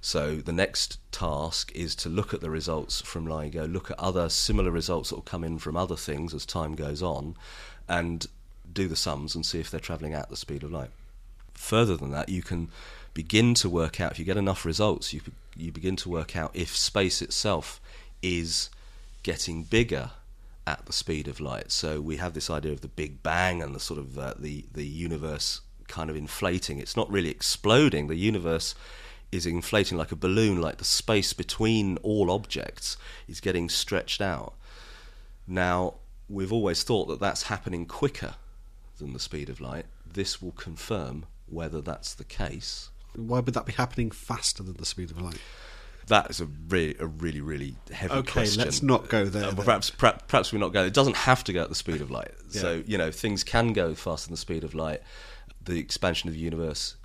So 0.00 0.36
the 0.36 0.52
next 0.52 0.98
task 1.12 1.72
is 1.74 1.94
to 1.96 2.08
look 2.08 2.32
at 2.32 2.40
the 2.40 2.50
results 2.50 3.00
from 3.00 3.26
LIGO, 3.26 3.70
look 3.70 3.90
at 3.90 3.98
other 3.98 4.28
similar 4.28 4.70
results 4.70 5.10
that 5.10 5.16
will 5.16 5.22
come 5.22 5.44
in 5.44 5.58
from 5.58 5.76
other 5.76 5.96
things 5.96 6.34
as 6.34 6.46
time 6.46 6.74
goes 6.74 7.02
on, 7.02 7.36
and 7.88 8.26
do 8.72 8.88
the 8.88 8.96
sums 8.96 9.34
and 9.34 9.44
see 9.44 9.60
if 9.60 9.70
they're 9.70 9.80
travelling 9.80 10.14
at 10.14 10.28
the 10.30 10.36
speed 10.36 10.62
of 10.62 10.72
light. 10.72 10.90
Further 11.54 11.96
than 11.96 12.10
that, 12.12 12.28
you 12.28 12.42
can 12.42 12.70
begin 13.14 13.54
to 13.54 13.68
work 13.68 14.00
out 14.00 14.12
if 14.12 14.18
you 14.18 14.24
get 14.24 14.36
enough 14.36 14.64
results, 14.64 15.12
you 15.12 15.20
you 15.56 15.72
begin 15.72 15.96
to 15.96 16.08
work 16.08 16.36
out 16.36 16.52
if 16.54 16.76
space 16.76 17.20
itself 17.20 17.80
is 18.22 18.70
getting 19.24 19.64
bigger 19.64 20.12
at 20.68 20.84
the 20.84 20.92
speed 20.92 21.26
of 21.28 21.40
light. 21.40 21.72
So 21.72 22.00
we 22.02 22.16
have 22.18 22.34
this 22.34 22.50
idea 22.50 22.72
of 22.72 22.82
the 22.82 22.88
Big 22.88 23.22
Bang 23.22 23.62
and 23.62 23.74
the 23.74 23.80
sort 23.80 23.98
of 23.98 24.18
uh, 24.18 24.34
the 24.38 24.66
the 24.72 24.86
universe 24.86 25.62
kind 25.88 26.10
of 26.10 26.16
inflating. 26.16 26.78
It's 26.78 26.96
not 26.96 27.10
really 27.10 27.30
exploding. 27.30 28.08
The 28.08 28.16
universe 28.16 28.74
is 29.32 29.46
inflating 29.46 29.96
like 29.96 30.12
a 30.12 30.16
balloon, 30.26 30.60
like 30.60 30.76
the 30.76 30.84
space 30.84 31.32
between 31.32 31.96
all 31.98 32.30
objects 32.30 32.98
is 33.26 33.40
getting 33.40 33.70
stretched 33.70 34.20
out. 34.20 34.52
Now, 35.46 35.94
we've 36.28 36.52
always 36.52 36.82
thought 36.82 37.06
that 37.06 37.20
that's 37.20 37.44
happening 37.44 37.86
quicker 37.86 38.34
than 38.98 39.14
the 39.14 39.18
speed 39.18 39.48
of 39.48 39.60
light. 39.60 39.86
This 40.06 40.42
will 40.42 40.52
confirm 40.52 41.24
whether 41.46 41.80
that's 41.80 42.12
the 42.14 42.24
case. 42.24 42.90
Why 43.16 43.40
would 43.40 43.54
that 43.54 43.66
be 43.66 43.72
happening 43.72 44.10
faster 44.10 44.62
than 44.62 44.76
the 44.76 44.84
speed 44.84 45.10
of 45.10 45.20
light? 45.20 45.40
That 46.08 46.30
is 46.30 46.40
a 46.40 46.46
really, 46.68 46.96
a 46.98 47.06
really, 47.06 47.40
really 47.40 47.76
heavy 47.92 48.14
okay, 48.14 48.32
question. 48.32 48.62
let's 48.64 48.82
not 48.82 49.08
go 49.08 49.24
there. 49.26 49.46
Uh, 49.50 49.54
perhaps, 49.54 49.90
perhaps, 49.90 50.24
perhaps 50.26 50.52
we're 50.52 50.58
not 50.58 50.72
going. 50.72 50.86
It 50.86 50.94
doesn't 50.94 51.16
have 51.16 51.44
to 51.44 51.52
go 51.52 51.62
at 51.62 51.68
the 51.68 51.74
speed 51.74 52.00
of 52.00 52.10
light. 52.10 52.32
Yeah. 52.50 52.60
So 52.60 52.82
you 52.86 52.98
know, 52.98 53.10
things 53.10 53.44
can 53.44 53.72
go 53.72 53.94
faster 53.94 54.28
than 54.28 54.32
the 54.34 54.38
speed 54.38 54.64
of 54.64 54.74
light. 54.74 55.02
The 55.64 55.78
expansion 55.78 56.28
of 56.28 56.34
the 56.34 56.40
universe 56.40 56.96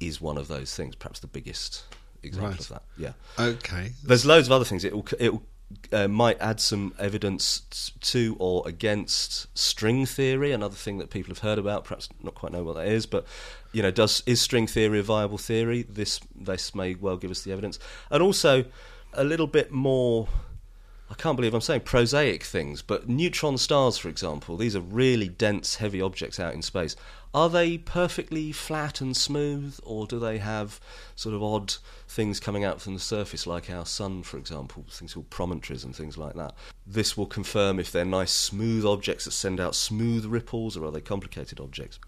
is 0.00 0.20
one 0.20 0.38
of 0.38 0.48
those 0.48 0.74
things. 0.74 0.94
Perhaps 0.96 1.20
the 1.20 1.26
biggest 1.26 1.84
example 2.22 2.50
Right. 2.50 2.60
of 2.60 2.68
that. 2.68 2.82
Yeah. 2.96 3.12
Okay. 3.38 3.92
There's 4.04 4.26
loads 4.26 4.48
of 4.48 4.52
other 4.52 4.64
things. 4.64 4.84
It 4.84 4.92
will 4.94 5.06
it 5.18 5.32
will, 5.32 5.42
uh, 5.92 6.08
might 6.08 6.40
add 6.40 6.60
some 6.60 6.94
evidence 6.98 7.92
to 8.00 8.36
or 8.38 8.62
against 8.66 9.46
string 9.56 10.06
theory. 10.06 10.52
Another 10.52 10.74
thing 10.74 10.98
that 10.98 11.10
people 11.10 11.30
have 11.30 11.40
heard 11.40 11.58
about, 11.58 11.84
perhaps 11.84 12.08
not 12.22 12.34
quite 12.34 12.52
know 12.52 12.62
what 12.62 12.76
that 12.76 12.88
is, 12.88 13.06
but 13.06 13.26
you 13.72 13.82
know, 13.82 13.90
does 13.90 14.22
is 14.26 14.40
string 14.40 14.66
theory 14.66 14.98
a 14.98 15.02
viable 15.02 15.38
theory? 15.38 15.82
This 15.82 16.20
this 16.34 16.74
may 16.74 16.94
well 16.94 17.16
give 17.16 17.30
us 17.30 17.42
the 17.42 17.52
evidence, 17.52 17.78
and 18.10 18.22
also 18.22 18.64
a 19.12 19.24
little 19.24 19.46
bit 19.46 19.70
more. 19.70 20.28
I 21.10 21.14
can't 21.14 21.34
believe 21.34 21.54
I'm 21.54 21.60
saying 21.60 21.80
prosaic 21.80 22.44
things, 22.44 22.82
but 22.82 23.08
neutron 23.08 23.58
stars, 23.58 23.98
for 23.98 24.08
example, 24.08 24.56
these 24.56 24.76
are 24.76 24.80
really 24.80 25.28
dense, 25.28 25.76
heavy 25.76 26.00
objects 26.00 26.38
out 26.38 26.54
in 26.54 26.62
space. 26.62 26.94
Are 27.34 27.48
they 27.48 27.78
perfectly 27.78 28.52
flat 28.52 29.00
and 29.00 29.16
smooth, 29.16 29.80
or 29.82 30.06
do 30.06 30.20
they 30.20 30.38
have 30.38 30.80
sort 31.16 31.34
of 31.34 31.42
odd 31.42 31.74
things 32.06 32.38
coming 32.38 32.64
out 32.64 32.80
from 32.80 32.94
the 32.94 33.00
surface, 33.00 33.44
like 33.44 33.68
our 33.68 33.84
sun, 33.84 34.22
for 34.22 34.38
example, 34.38 34.84
things 34.88 35.14
called 35.14 35.30
promontories 35.30 35.82
and 35.82 35.96
things 35.96 36.16
like 36.16 36.34
that? 36.34 36.54
This 36.86 37.16
will 37.16 37.26
confirm 37.26 37.80
if 37.80 37.90
they're 37.90 38.04
nice, 38.04 38.30
smooth 38.30 38.86
objects 38.86 39.24
that 39.24 39.32
send 39.32 39.58
out 39.58 39.74
smooth 39.74 40.26
ripples, 40.26 40.76
or 40.76 40.84
are 40.84 40.92
they 40.92 41.00
complicated 41.00 41.58
objects? 41.58 41.98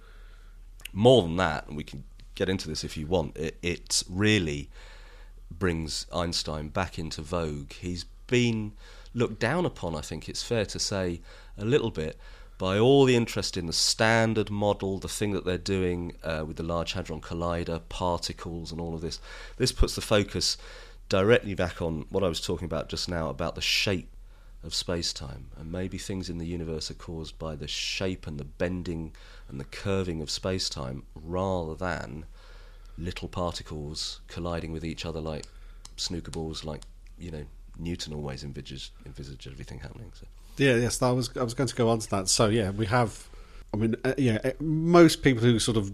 More 0.92 1.22
than 1.22 1.36
that, 1.36 1.66
and 1.66 1.76
we 1.76 1.84
can 1.84 2.04
get 2.36 2.48
into 2.48 2.68
this 2.68 2.84
if 2.84 2.96
you 2.96 3.08
want, 3.08 3.36
it, 3.36 3.58
it 3.62 4.04
really 4.08 4.70
brings 5.50 6.06
Einstein 6.12 6.68
back 6.68 7.00
into 7.00 7.20
vogue. 7.20 7.72
He's 7.72 8.04
been 8.32 8.72
looked 9.14 9.38
down 9.38 9.66
upon, 9.66 9.94
I 9.94 10.00
think 10.00 10.28
it's 10.28 10.42
fair 10.42 10.64
to 10.64 10.78
say, 10.78 11.20
a 11.58 11.64
little 11.64 11.90
bit 11.90 12.18
by 12.56 12.78
all 12.78 13.04
the 13.04 13.14
interest 13.16 13.56
in 13.56 13.66
the 13.66 13.72
standard 13.72 14.50
model, 14.50 14.98
the 14.98 15.08
thing 15.08 15.32
that 15.32 15.44
they're 15.44 15.58
doing 15.58 16.14
uh, 16.22 16.44
with 16.46 16.56
the 16.56 16.62
Large 16.62 16.94
Hadron 16.94 17.20
Collider, 17.20 17.82
particles, 17.88 18.72
and 18.72 18.80
all 18.80 18.94
of 18.94 19.00
this. 19.00 19.20
This 19.56 19.72
puts 19.72 19.94
the 19.94 20.00
focus 20.00 20.56
directly 21.08 21.54
back 21.54 21.82
on 21.82 22.06
what 22.08 22.24
I 22.24 22.28
was 22.28 22.40
talking 22.40 22.64
about 22.64 22.88
just 22.88 23.08
now 23.08 23.28
about 23.28 23.54
the 23.54 23.60
shape 23.60 24.08
of 24.64 24.74
space 24.74 25.12
time. 25.12 25.48
And 25.58 25.70
maybe 25.70 25.98
things 25.98 26.30
in 26.30 26.38
the 26.38 26.46
universe 26.46 26.90
are 26.90 26.94
caused 26.94 27.38
by 27.38 27.56
the 27.56 27.68
shape 27.68 28.26
and 28.26 28.38
the 28.38 28.44
bending 28.44 29.12
and 29.48 29.60
the 29.60 29.64
curving 29.64 30.22
of 30.22 30.30
space 30.30 30.68
time 30.68 31.02
rather 31.14 31.74
than 31.74 32.26
little 32.96 33.28
particles 33.28 34.20
colliding 34.28 34.72
with 34.72 34.84
each 34.84 35.04
other 35.04 35.20
like 35.20 35.46
snooker 35.96 36.30
balls, 36.30 36.64
like, 36.64 36.82
you 37.18 37.30
know, 37.30 37.44
Newton 37.78 38.12
always 38.14 38.44
envisaged, 38.44 38.92
envisaged 39.06 39.46
everything 39.46 39.78
happening. 39.80 40.12
So. 40.14 40.26
Yeah, 40.58 40.76
yes, 40.76 40.98
that 40.98 41.10
was 41.10 41.30
I 41.36 41.42
was 41.42 41.54
going 41.54 41.68
to 41.68 41.74
go 41.74 41.88
on 41.88 41.98
to 42.00 42.10
that. 42.10 42.28
So 42.28 42.48
yeah, 42.48 42.70
we 42.70 42.86
have. 42.86 43.28
I 43.74 43.78
mean, 43.78 43.96
uh, 44.04 44.14
yeah, 44.18 44.38
uh, 44.44 44.50
most 44.60 45.22
people 45.22 45.42
who 45.42 45.58
sort 45.58 45.76
of 45.78 45.92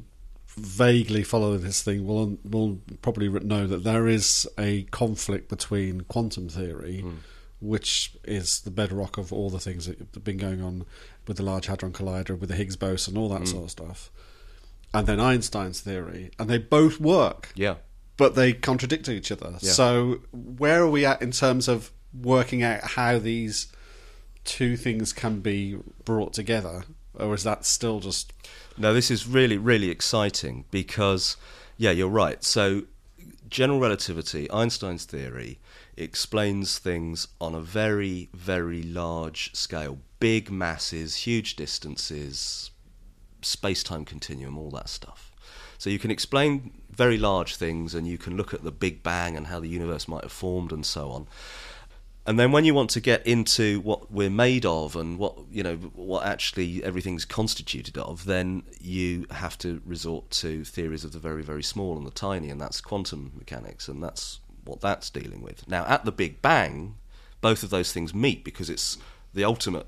vaguely 0.56 1.22
follow 1.22 1.56
this 1.56 1.82
thing 1.82 2.04
will 2.06 2.36
will 2.44 2.80
probably 3.02 3.28
know 3.28 3.66
that 3.68 3.84
there 3.84 4.08
is 4.08 4.48
a 4.58 4.82
conflict 4.84 5.48
between 5.48 6.00
quantum 6.02 6.48
theory, 6.48 7.04
which 7.60 8.16
is 8.24 8.60
the 8.62 8.70
bedrock 8.70 9.16
of 9.18 9.32
all 9.32 9.50
the 9.50 9.60
things 9.60 9.86
that 9.86 9.98
have 9.98 10.24
been 10.24 10.38
going 10.38 10.60
on 10.62 10.84
with 11.28 11.36
the 11.36 11.42
Large 11.44 11.66
Hadron 11.66 11.92
Collider, 11.92 12.36
with 12.38 12.48
the 12.48 12.56
Higgs 12.56 12.76
boson, 12.76 13.14
and 13.16 13.22
all 13.22 13.28
that 13.28 13.46
sort 13.46 13.64
of 13.64 13.70
stuff, 13.70 14.10
and 14.92 15.06
then 15.06 15.20
Einstein's 15.20 15.80
theory, 15.80 16.30
and 16.38 16.50
they 16.50 16.58
both 16.58 16.98
work, 16.98 17.52
Yeah. 17.54 17.76
But 18.18 18.34
they 18.34 18.52
contradict 18.52 19.08
each 19.08 19.32
other. 19.32 19.52
Yeah. 19.60 19.72
So, 19.72 20.20
where 20.32 20.82
are 20.82 20.90
we 20.90 21.06
at 21.06 21.22
in 21.22 21.30
terms 21.30 21.68
of 21.68 21.90
working 22.12 22.62
out 22.62 22.82
how 22.82 23.18
these 23.18 23.72
two 24.44 24.76
things 24.76 25.14
can 25.14 25.40
be 25.40 25.78
brought 26.04 26.34
together, 26.34 26.84
or 27.14 27.32
is 27.32 27.44
that 27.44 27.64
still 27.64 28.00
just 28.00 28.34
No, 28.76 28.92
this 28.92 29.10
is 29.10 29.26
really, 29.26 29.56
really 29.56 29.88
exciting 29.88 30.66
because, 30.70 31.36
yeah, 31.78 31.92
you're 31.92 32.08
right. 32.08 32.42
So, 32.44 32.82
general 33.48 33.80
relativity, 33.80 34.50
Einstein's 34.50 35.04
theory, 35.04 35.60
explains 35.96 36.78
things 36.78 37.28
on 37.40 37.54
a 37.54 37.60
very, 37.60 38.28
very 38.34 38.82
large 38.82 39.54
scale 39.54 39.98
big 40.20 40.50
masses, 40.50 41.14
huge 41.14 41.54
distances, 41.54 42.72
space 43.42 43.84
time 43.84 44.04
continuum, 44.04 44.58
all 44.58 44.70
that 44.70 44.88
stuff. 44.88 45.30
So, 45.78 45.88
you 45.88 46.00
can 46.00 46.10
explain 46.10 46.72
very 46.98 47.16
large 47.16 47.54
things 47.54 47.94
and 47.94 48.08
you 48.08 48.18
can 48.18 48.36
look 48.36 48.52
at 48.52 48.64
the 48.64 48.72
Big 48.72 49.04
Bang 49.04 49.36
and 49.36 49.46
how 49.46 49.60
the 49.60 49.68
universe 49.68 50.08
might 50.08 50.24
have 50.24 50.32
formed 50.32 50.72
and 50.72 50.84
so 50.84 51.10
on. 51.10 51.28
And 52.26 52.38
then 52.38 52.52
when 52.52 52.66
you 52.66 52.74
want 52.74 52.90
to 52.90 53.00
get 53.00 53.24
into 53.26 53.80
what 53.80 54.10
we're 54.10 54.28
made 54.28 54.66
of 54.66 54.96
and 54.96 55.16
what 55.16 55.34
you 55.50 55.62
know 55.62 55.76
what 55.76 56.26
actually 56.26 56.84
everything's 56.84 57.24
constituted 57.24 57.96
of, 57.96 58.26
then 58.26 58.64
you 58.80 59.26
have 59.30 59.56
to 59.58 59.80
resort 59.86 60.30
to 60.42 60.62
theories 60.64 61.04
of 61.04 61.12
the 61.12 61.18
very 61.18 61.42
very 61.42 61.62
small 61.62 61.96
and 61.96 62.06
the 62.06 62.10
tiny, 62.10 62.50
and 62.50 62.60
that's 62.60 62.82
quantum 62.82 63.32
mechanics, 63.34 63.88
and 63.88 64.02
that's 64.02 64.40
what 64.64 64.82
that's 64.82 65.08
dealing 65.08 65.40
with. 65.40 65.66
Now 65.66 65.86
at 65.86 66.04
the 66.04 66.12
Big 66.12 66.42
Bang, 66.42 66.96
both 67.40 67.62
of 67.62 67.70
those 67.70 67.92
things 67.92 68.12
meet 68.12 68.44
because 68.44 68.68
it's 68.68 68.98
the 69.32 69.44
ultimate, 69.44 69.86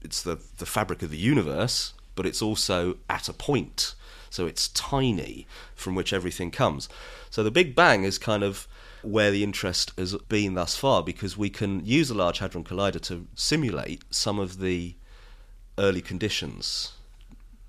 it's 0.00 0.22
the 0.22 0.38
the 0.58 0.66
fabric 0.66 1.02
of 1.02 1.10
the 1.10 1.16
universe, 1.16 1.94
but 2.14 2.26
it's 2.26 2.42
also 2.42 2.96
at 3.08 3.28
a 3.28 3.32
point, 3.32 3.94
so 4.30 4.46
it's 4.46 4.68
tiny 4.68 5.46
from 5.74 5.94
which 5.94 6.12
everything 6.12 6.50
comes. 6.50 6.88
So 7.30 7.42
the 7.42 7.50
Big 7.50 7.74
Bang 7.74 8.04
is 8.04 8.18
kind 8.18 8.42
of 8.42 8.68
where 9.02 9.30
the 9.30 9.44
interest 9.44 9.92
has 9.98 10.14
been 10.28 10.54
thus 10.54 10.76
far 10.76 11.02
because 11.02 11.36
we 11.36 11.50
can 11.50 11.84
use 11.84 12.08
the 12.08 12.14
Large 12.14 12.38
Hadron 12.38 12.64
Collider 12.64 13.00
to 13.02 13.26
simulate 13.34 14.02
some 14.10 14.38
of 14.38 14.60
the 14.60 14.94
early 15.78 16.00
conditions 16.00 16.92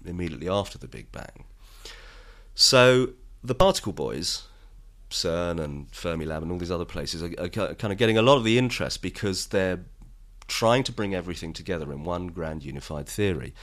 immediately 0.06 0.48
after 0.48 0.78
the 0.78 0.88
Big 0.88 1.12
Bang. 1.12 1.46
So 2.54 3.10
the 3.44 3.56
particle 3.56 3.92
boys, 3.92 4.44
CERN 5.10 5.60
and 5.60 5.92
Fermilab 5.92 6.42
and 6.42 6.52
all 6.52 6.58
these 6.58 6.72
other 6.72 6.86
places, 6.86 7.22
are, 7.22 7.34
are 7.40 7.50
kind 7.50 7.92
of 7.92 7.98
getting 7.98 8.18
a 8.18 8.22
lot 8.22 8.38
of 8.38 8.44
the 8.44 8.58
interest 8.58 9.02
because 9.02 9.48
they're 9.48 9.84
trying 10.48 10.84
to 10.84 10.92
bring 10.92 11.14
everything 11.14 11.54
together 11.54 11.92
in 11.92 12.04
one 12.04 12.28
grand 12.28 12.64
unified 12.64 13.08
theory. 13.08 13.54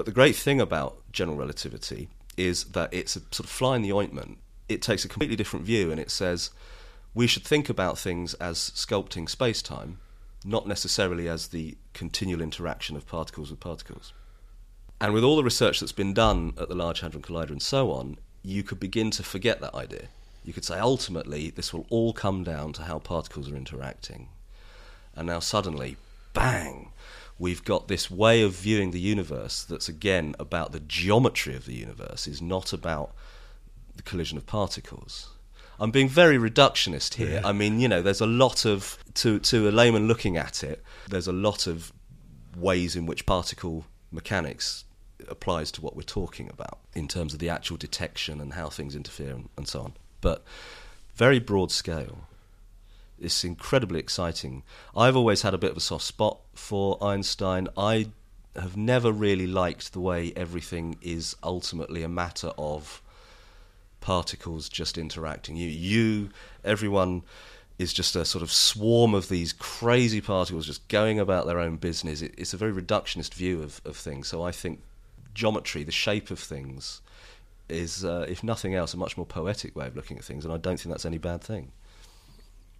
But 0.00 0.06
the 0.06 0.12
great 0.12 0.34
thing 0.34 0.62
about 0.62 0.96
general 1.12 1.36
relativity 1.36 2.08
is 2.38 2.64
that 2.64 2.88
it's 2.90 3.16
a 3.16 3.20
sort 3.20 3.40
of 3.40 3.50
fly 3.50 3.76
in 3.76 3.82
the 3.82 3.92
ointment 3.92 4.38
it 4.66 4.80
takes 4.80 5.04
a 5.04 5.08
completely 5.08 5.36
different 5.36 5.66
view 5.66 5.90
and 5.90 6.00
it 6.00 6.10
says 6.10 6.48
we 7.12 7.26
should 7.26 7.44
think 7.44 7.68
about 7.68 7.98
things 7.98 8.32
as 8.32 8.56
sculpting 8.74 9.28
space 9.28 9.60
time, 9.60 9.98
not 10.42 10.66
necessarily 10.66 11.28
as 11.28 11.48
the 11.48 11.76
continual 11.92 12.40
interaction 12.40 12.96
of 12.96 13.06
particles 13.06 13.50
with 13.50 13.60
particles. 13.60 14.14
And 15.02 15.12
with 15.12 15.22
all 15.22 15.36
the 15.36 15.44
research 15.44 15.80
that's 15.80 15.92
been 15.92 16.14
done 16.14 16.54
at 16.58 16.70
the 16.70 16.74
Large 16.74 17.00
Hadron 17.00 17.22
Collider 17.22 17.50
and 17.50 17.60
so 17.60 17.90
on, 17.90 18.16
you 18.42 18.62
could 18.62 18.80
begin 18.80 19.10
to 19.10 19.22
forget 19.22 19.60
that 19.60 19.74
idea. 19.74 20.08
You 20.46 20.54
could 20.54 20.64
say 20.64 20.78
ultimately 20.78 21.50
this 21.50 21.74
will 21.74 21.84
all 21.90 22.14
come 22.14 22.42
down 22.42 22.72
to 22.72 22.84
how 22.84 23.00
particles 23.00 23.52
are 23.52 23.56
interacting. 23.56 24.28
And 25.14 25.26
now 25.26 25.40
suddenly, 25.40 25.98
bang, 26.32 26.89
we've 27.40 27.64
got 27.64 27.88
this 27.88 28.10
way 28.10 28.42
of 28.42 28.52
viewing 28.52 28.90
the 28.92 29.00
universe 29.00 29.64
that's 29.64 29.88
again 29.88 30.36
about 30.38 30.70
the 30.72 30.78
geometry 30.80 31.56
of 31.56 31.64
the 31.64 31.74
universe, 31.74 32.28
is 32.28 32.40
not 32.40 32.72
about 32.72 33.12
the 33.96 34.02
collision 34.02 34.36
of 34.36 34.46
particles. 34.46 35.30
I'm 35.80 35.90
being 35.90 36.10
very 36.10 36.36
reductionist 36.36 37.14
here. 37.14 37.40
Yeah. 37.40 37.48
I 37.48 37.52
mean, 37.52 37.80
you 37.80 37.88
know, 37.88 38.02
there's 38.02 38.20
a 38.20 38.26
lot 38.26 38.66
of 38.66 38.98
to 39.14 39.40
to 39.40 39.68
a 39.68 39.72
layman 39.72 40.06
looking 40.06 40.36
at 40.36 40.62
it. 40.62 40.84
There's 41.08 41.26
a 41.26 41.32
lot 41.32 41.66
of 41.66 41.92
ways 42.54 42.94
in 42.94 43.06
which 43.06 43.24
particle 43.24 43.86
mechanics 44.12 44.84
applies 45.28 45.72
to 45.72 45.80
what 45.80 45.96
we're 45.96 46.02
talking 46.02 46.50
about 46.50 46.78
in 46.94 47.08
terms 47.08 47.32
of 47.32 47.40
the 47.40 47.48
actual 47.48 47.78
detection 47.78 48.40
and 48.40 48.52
how 48.52 48.68
things 48.68 48.94
interfere 48.94 49.32
and, 49.32 49.48
and 49.56 49.66
so 49.66 49.80
on. 49.80 49.94
But 50.20 50.44
very 51.14 51.38
broad 51.38 51.72
scale. 51.72 52.26
It's 53.20 53.44
incredibly 53.44 54.00
exciting. 54.00 54.62
I've 54.96 55.16
always 55.16 55.42
had 55.42 55.54
a 55.54 55.58
bit 55.58 55.72
of 55.72 55.76
a 55.76 55.80
soft 55.80 56.04
spot 56.04 56.40
for 56.54 57.02
Einstein. 57.02 57.68
I 57.76 58.08
have 58.56 58.76
never 58.76 59.12
really 59.12 59.46
liked 59.46 59.92
the 59.92 60.00
way 60.00 60.32
everything 60.34 60.96
is 61.02 61.36
ultimately 61.42 62.02
a 62.02 62.08
matter 62.08 62.52
of 62.58 63.02
particles 64.00 64.68
just 64.68 64.96
interacting. 64.96 65.56
You, 65.56 65.68
you, 65.68 66.30
everyone 66.64 67.22
is 67.78 67.92
just 67.92 68.16
a 68.16 68.24
sort 68.24 68.42
of 68.42 68.50
swarm 68.50 69.14
of 69.14 69.28
these 69.28 69.52
crazy 69.52 70.20
particles 70.20 70.66
just 70.66 70.86
going 70.88 71.20
about 71.20 71.46
their 71.46 71.58
own 71.58 71.76
business. 71.76 72.22
It, 72.22 72.34
it's 72.36 72.52
a 72.52 72.56
very 72.56 72.72
reductionist 72.72 73.34
view 73.34 73.62
of, 73.62 73.80
of 73.84 73.96
things. 73.96 74.28
So 74.28 74.42
I 74.42 74.50
think 74.52 74.82
geometry, 75.34 75.82
the 75.82 75.92
shape 75.92 76.30
of 76.30 76.38
things, 76.38 77.00
is, 77.68 78.04
uh, 78.04 78.26
if 78.28 78.42
nothing 78.42 78.74
else, 78.74 78.94
a 78.94 78.96
much 78.96 79.16
more 79.16 79.26
poetic 79.26 79.76
way 79.76 79.86
of 79.86 79.96
looking 79.96 80.18
at 80.18 80.24
things, 80.24 80.44
and 80.44 80.52
I 80.52 80.56
don't 80.56 80.78
think 80.78 80.92
that's 80.92 81.06
any 81.06 81.18
bad 81.18 81.40
thing. 81.40 81.72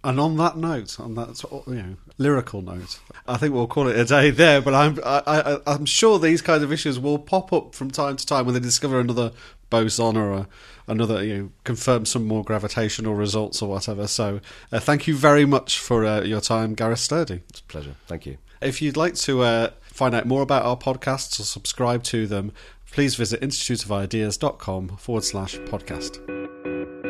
And 0.03 0.19
on 0.19 0.35
that 0.37 0.57
note, 0.57 0.99
on 0.99 1.13
that 1.15 1.43
you 1.67 1.75
know 1.75 1.95
lyrical 2.17 2.61
note, 2.61 2.99
I 3.27 3.37
think 3.37 3.53
we'll 3.53 3.67
call 3.67 3.87
it 3.87 3.97
a 3.97 4.05
day 4.05 4.31
there. 4.31 4.61
But 4.61 4.73
I'm 4.73 4.99
I, 5.05 5.21
I, 5.25 5.57
I'm 5.67 5.85
sure 5.85 6.17
these 6.17 6.41
kinds 6.41 6.63
of 6.63 6.71
issues 6.71 6.99
will 6.99 7.19
pop 7.19 7.53
up 7.53 7.75
from 7.75 7.91
time 7.91 8.17
to 8.17 8.25
time 8.25 8.45
when 8.45 8.53
they 8.55 8.59
discover 8.59 8.99
another 8.99 9.31
boson 9.69 10.17
or 10.17 10.31
a, 10.31 10.47
another 10.87 11.23
you 11.23 11.37
know 11.37 11.49
confirm 11.63 12.05
some 12.05 12.25
more 12.25 12.43
gravitational 12.43 13.13
results 13.13 13.61
or 13.61 13.69
whatever. 13.69 14.07
So 14.07 14.39
uh, 14.71 14.79
thank 14.79 15.07
you 15.07 15.15
very 15.15 15.45
much 15.45 15.77
for 15.77 16.05
uh, 16.05 16.21
your 16.21 16.41
time, 16.41 16.73
Gareth 16.73 16.99
Sturdy. 16.99 17.41
It's 17.49 17.59
a 17.59 17.63
pleasure. 17.63 17.95
Thank 18.07 18.25
you. 18.25 18.37
If 18.61 18.81
you'd 18.81 18.97
like 18.97 19.15
to 19.15 19.41
uh, 19.41 19.69
find 19.83 20.15
out 20.15 20.25
more 20.25 20.41
about 20.41 20.65
our 20.65 20.77
podcasts 20.77 21.39
or 21.39 21.43
subscribe 21.43 22.03
to 22.05 22.27
them, 22.27 22.51
please 22.91 23.15
visit 23.15 23.41
instituteofideas.com 23.41 24.97
forward 24.97 25.23
slash 25.23 25.57
podcast. 25.59 27.00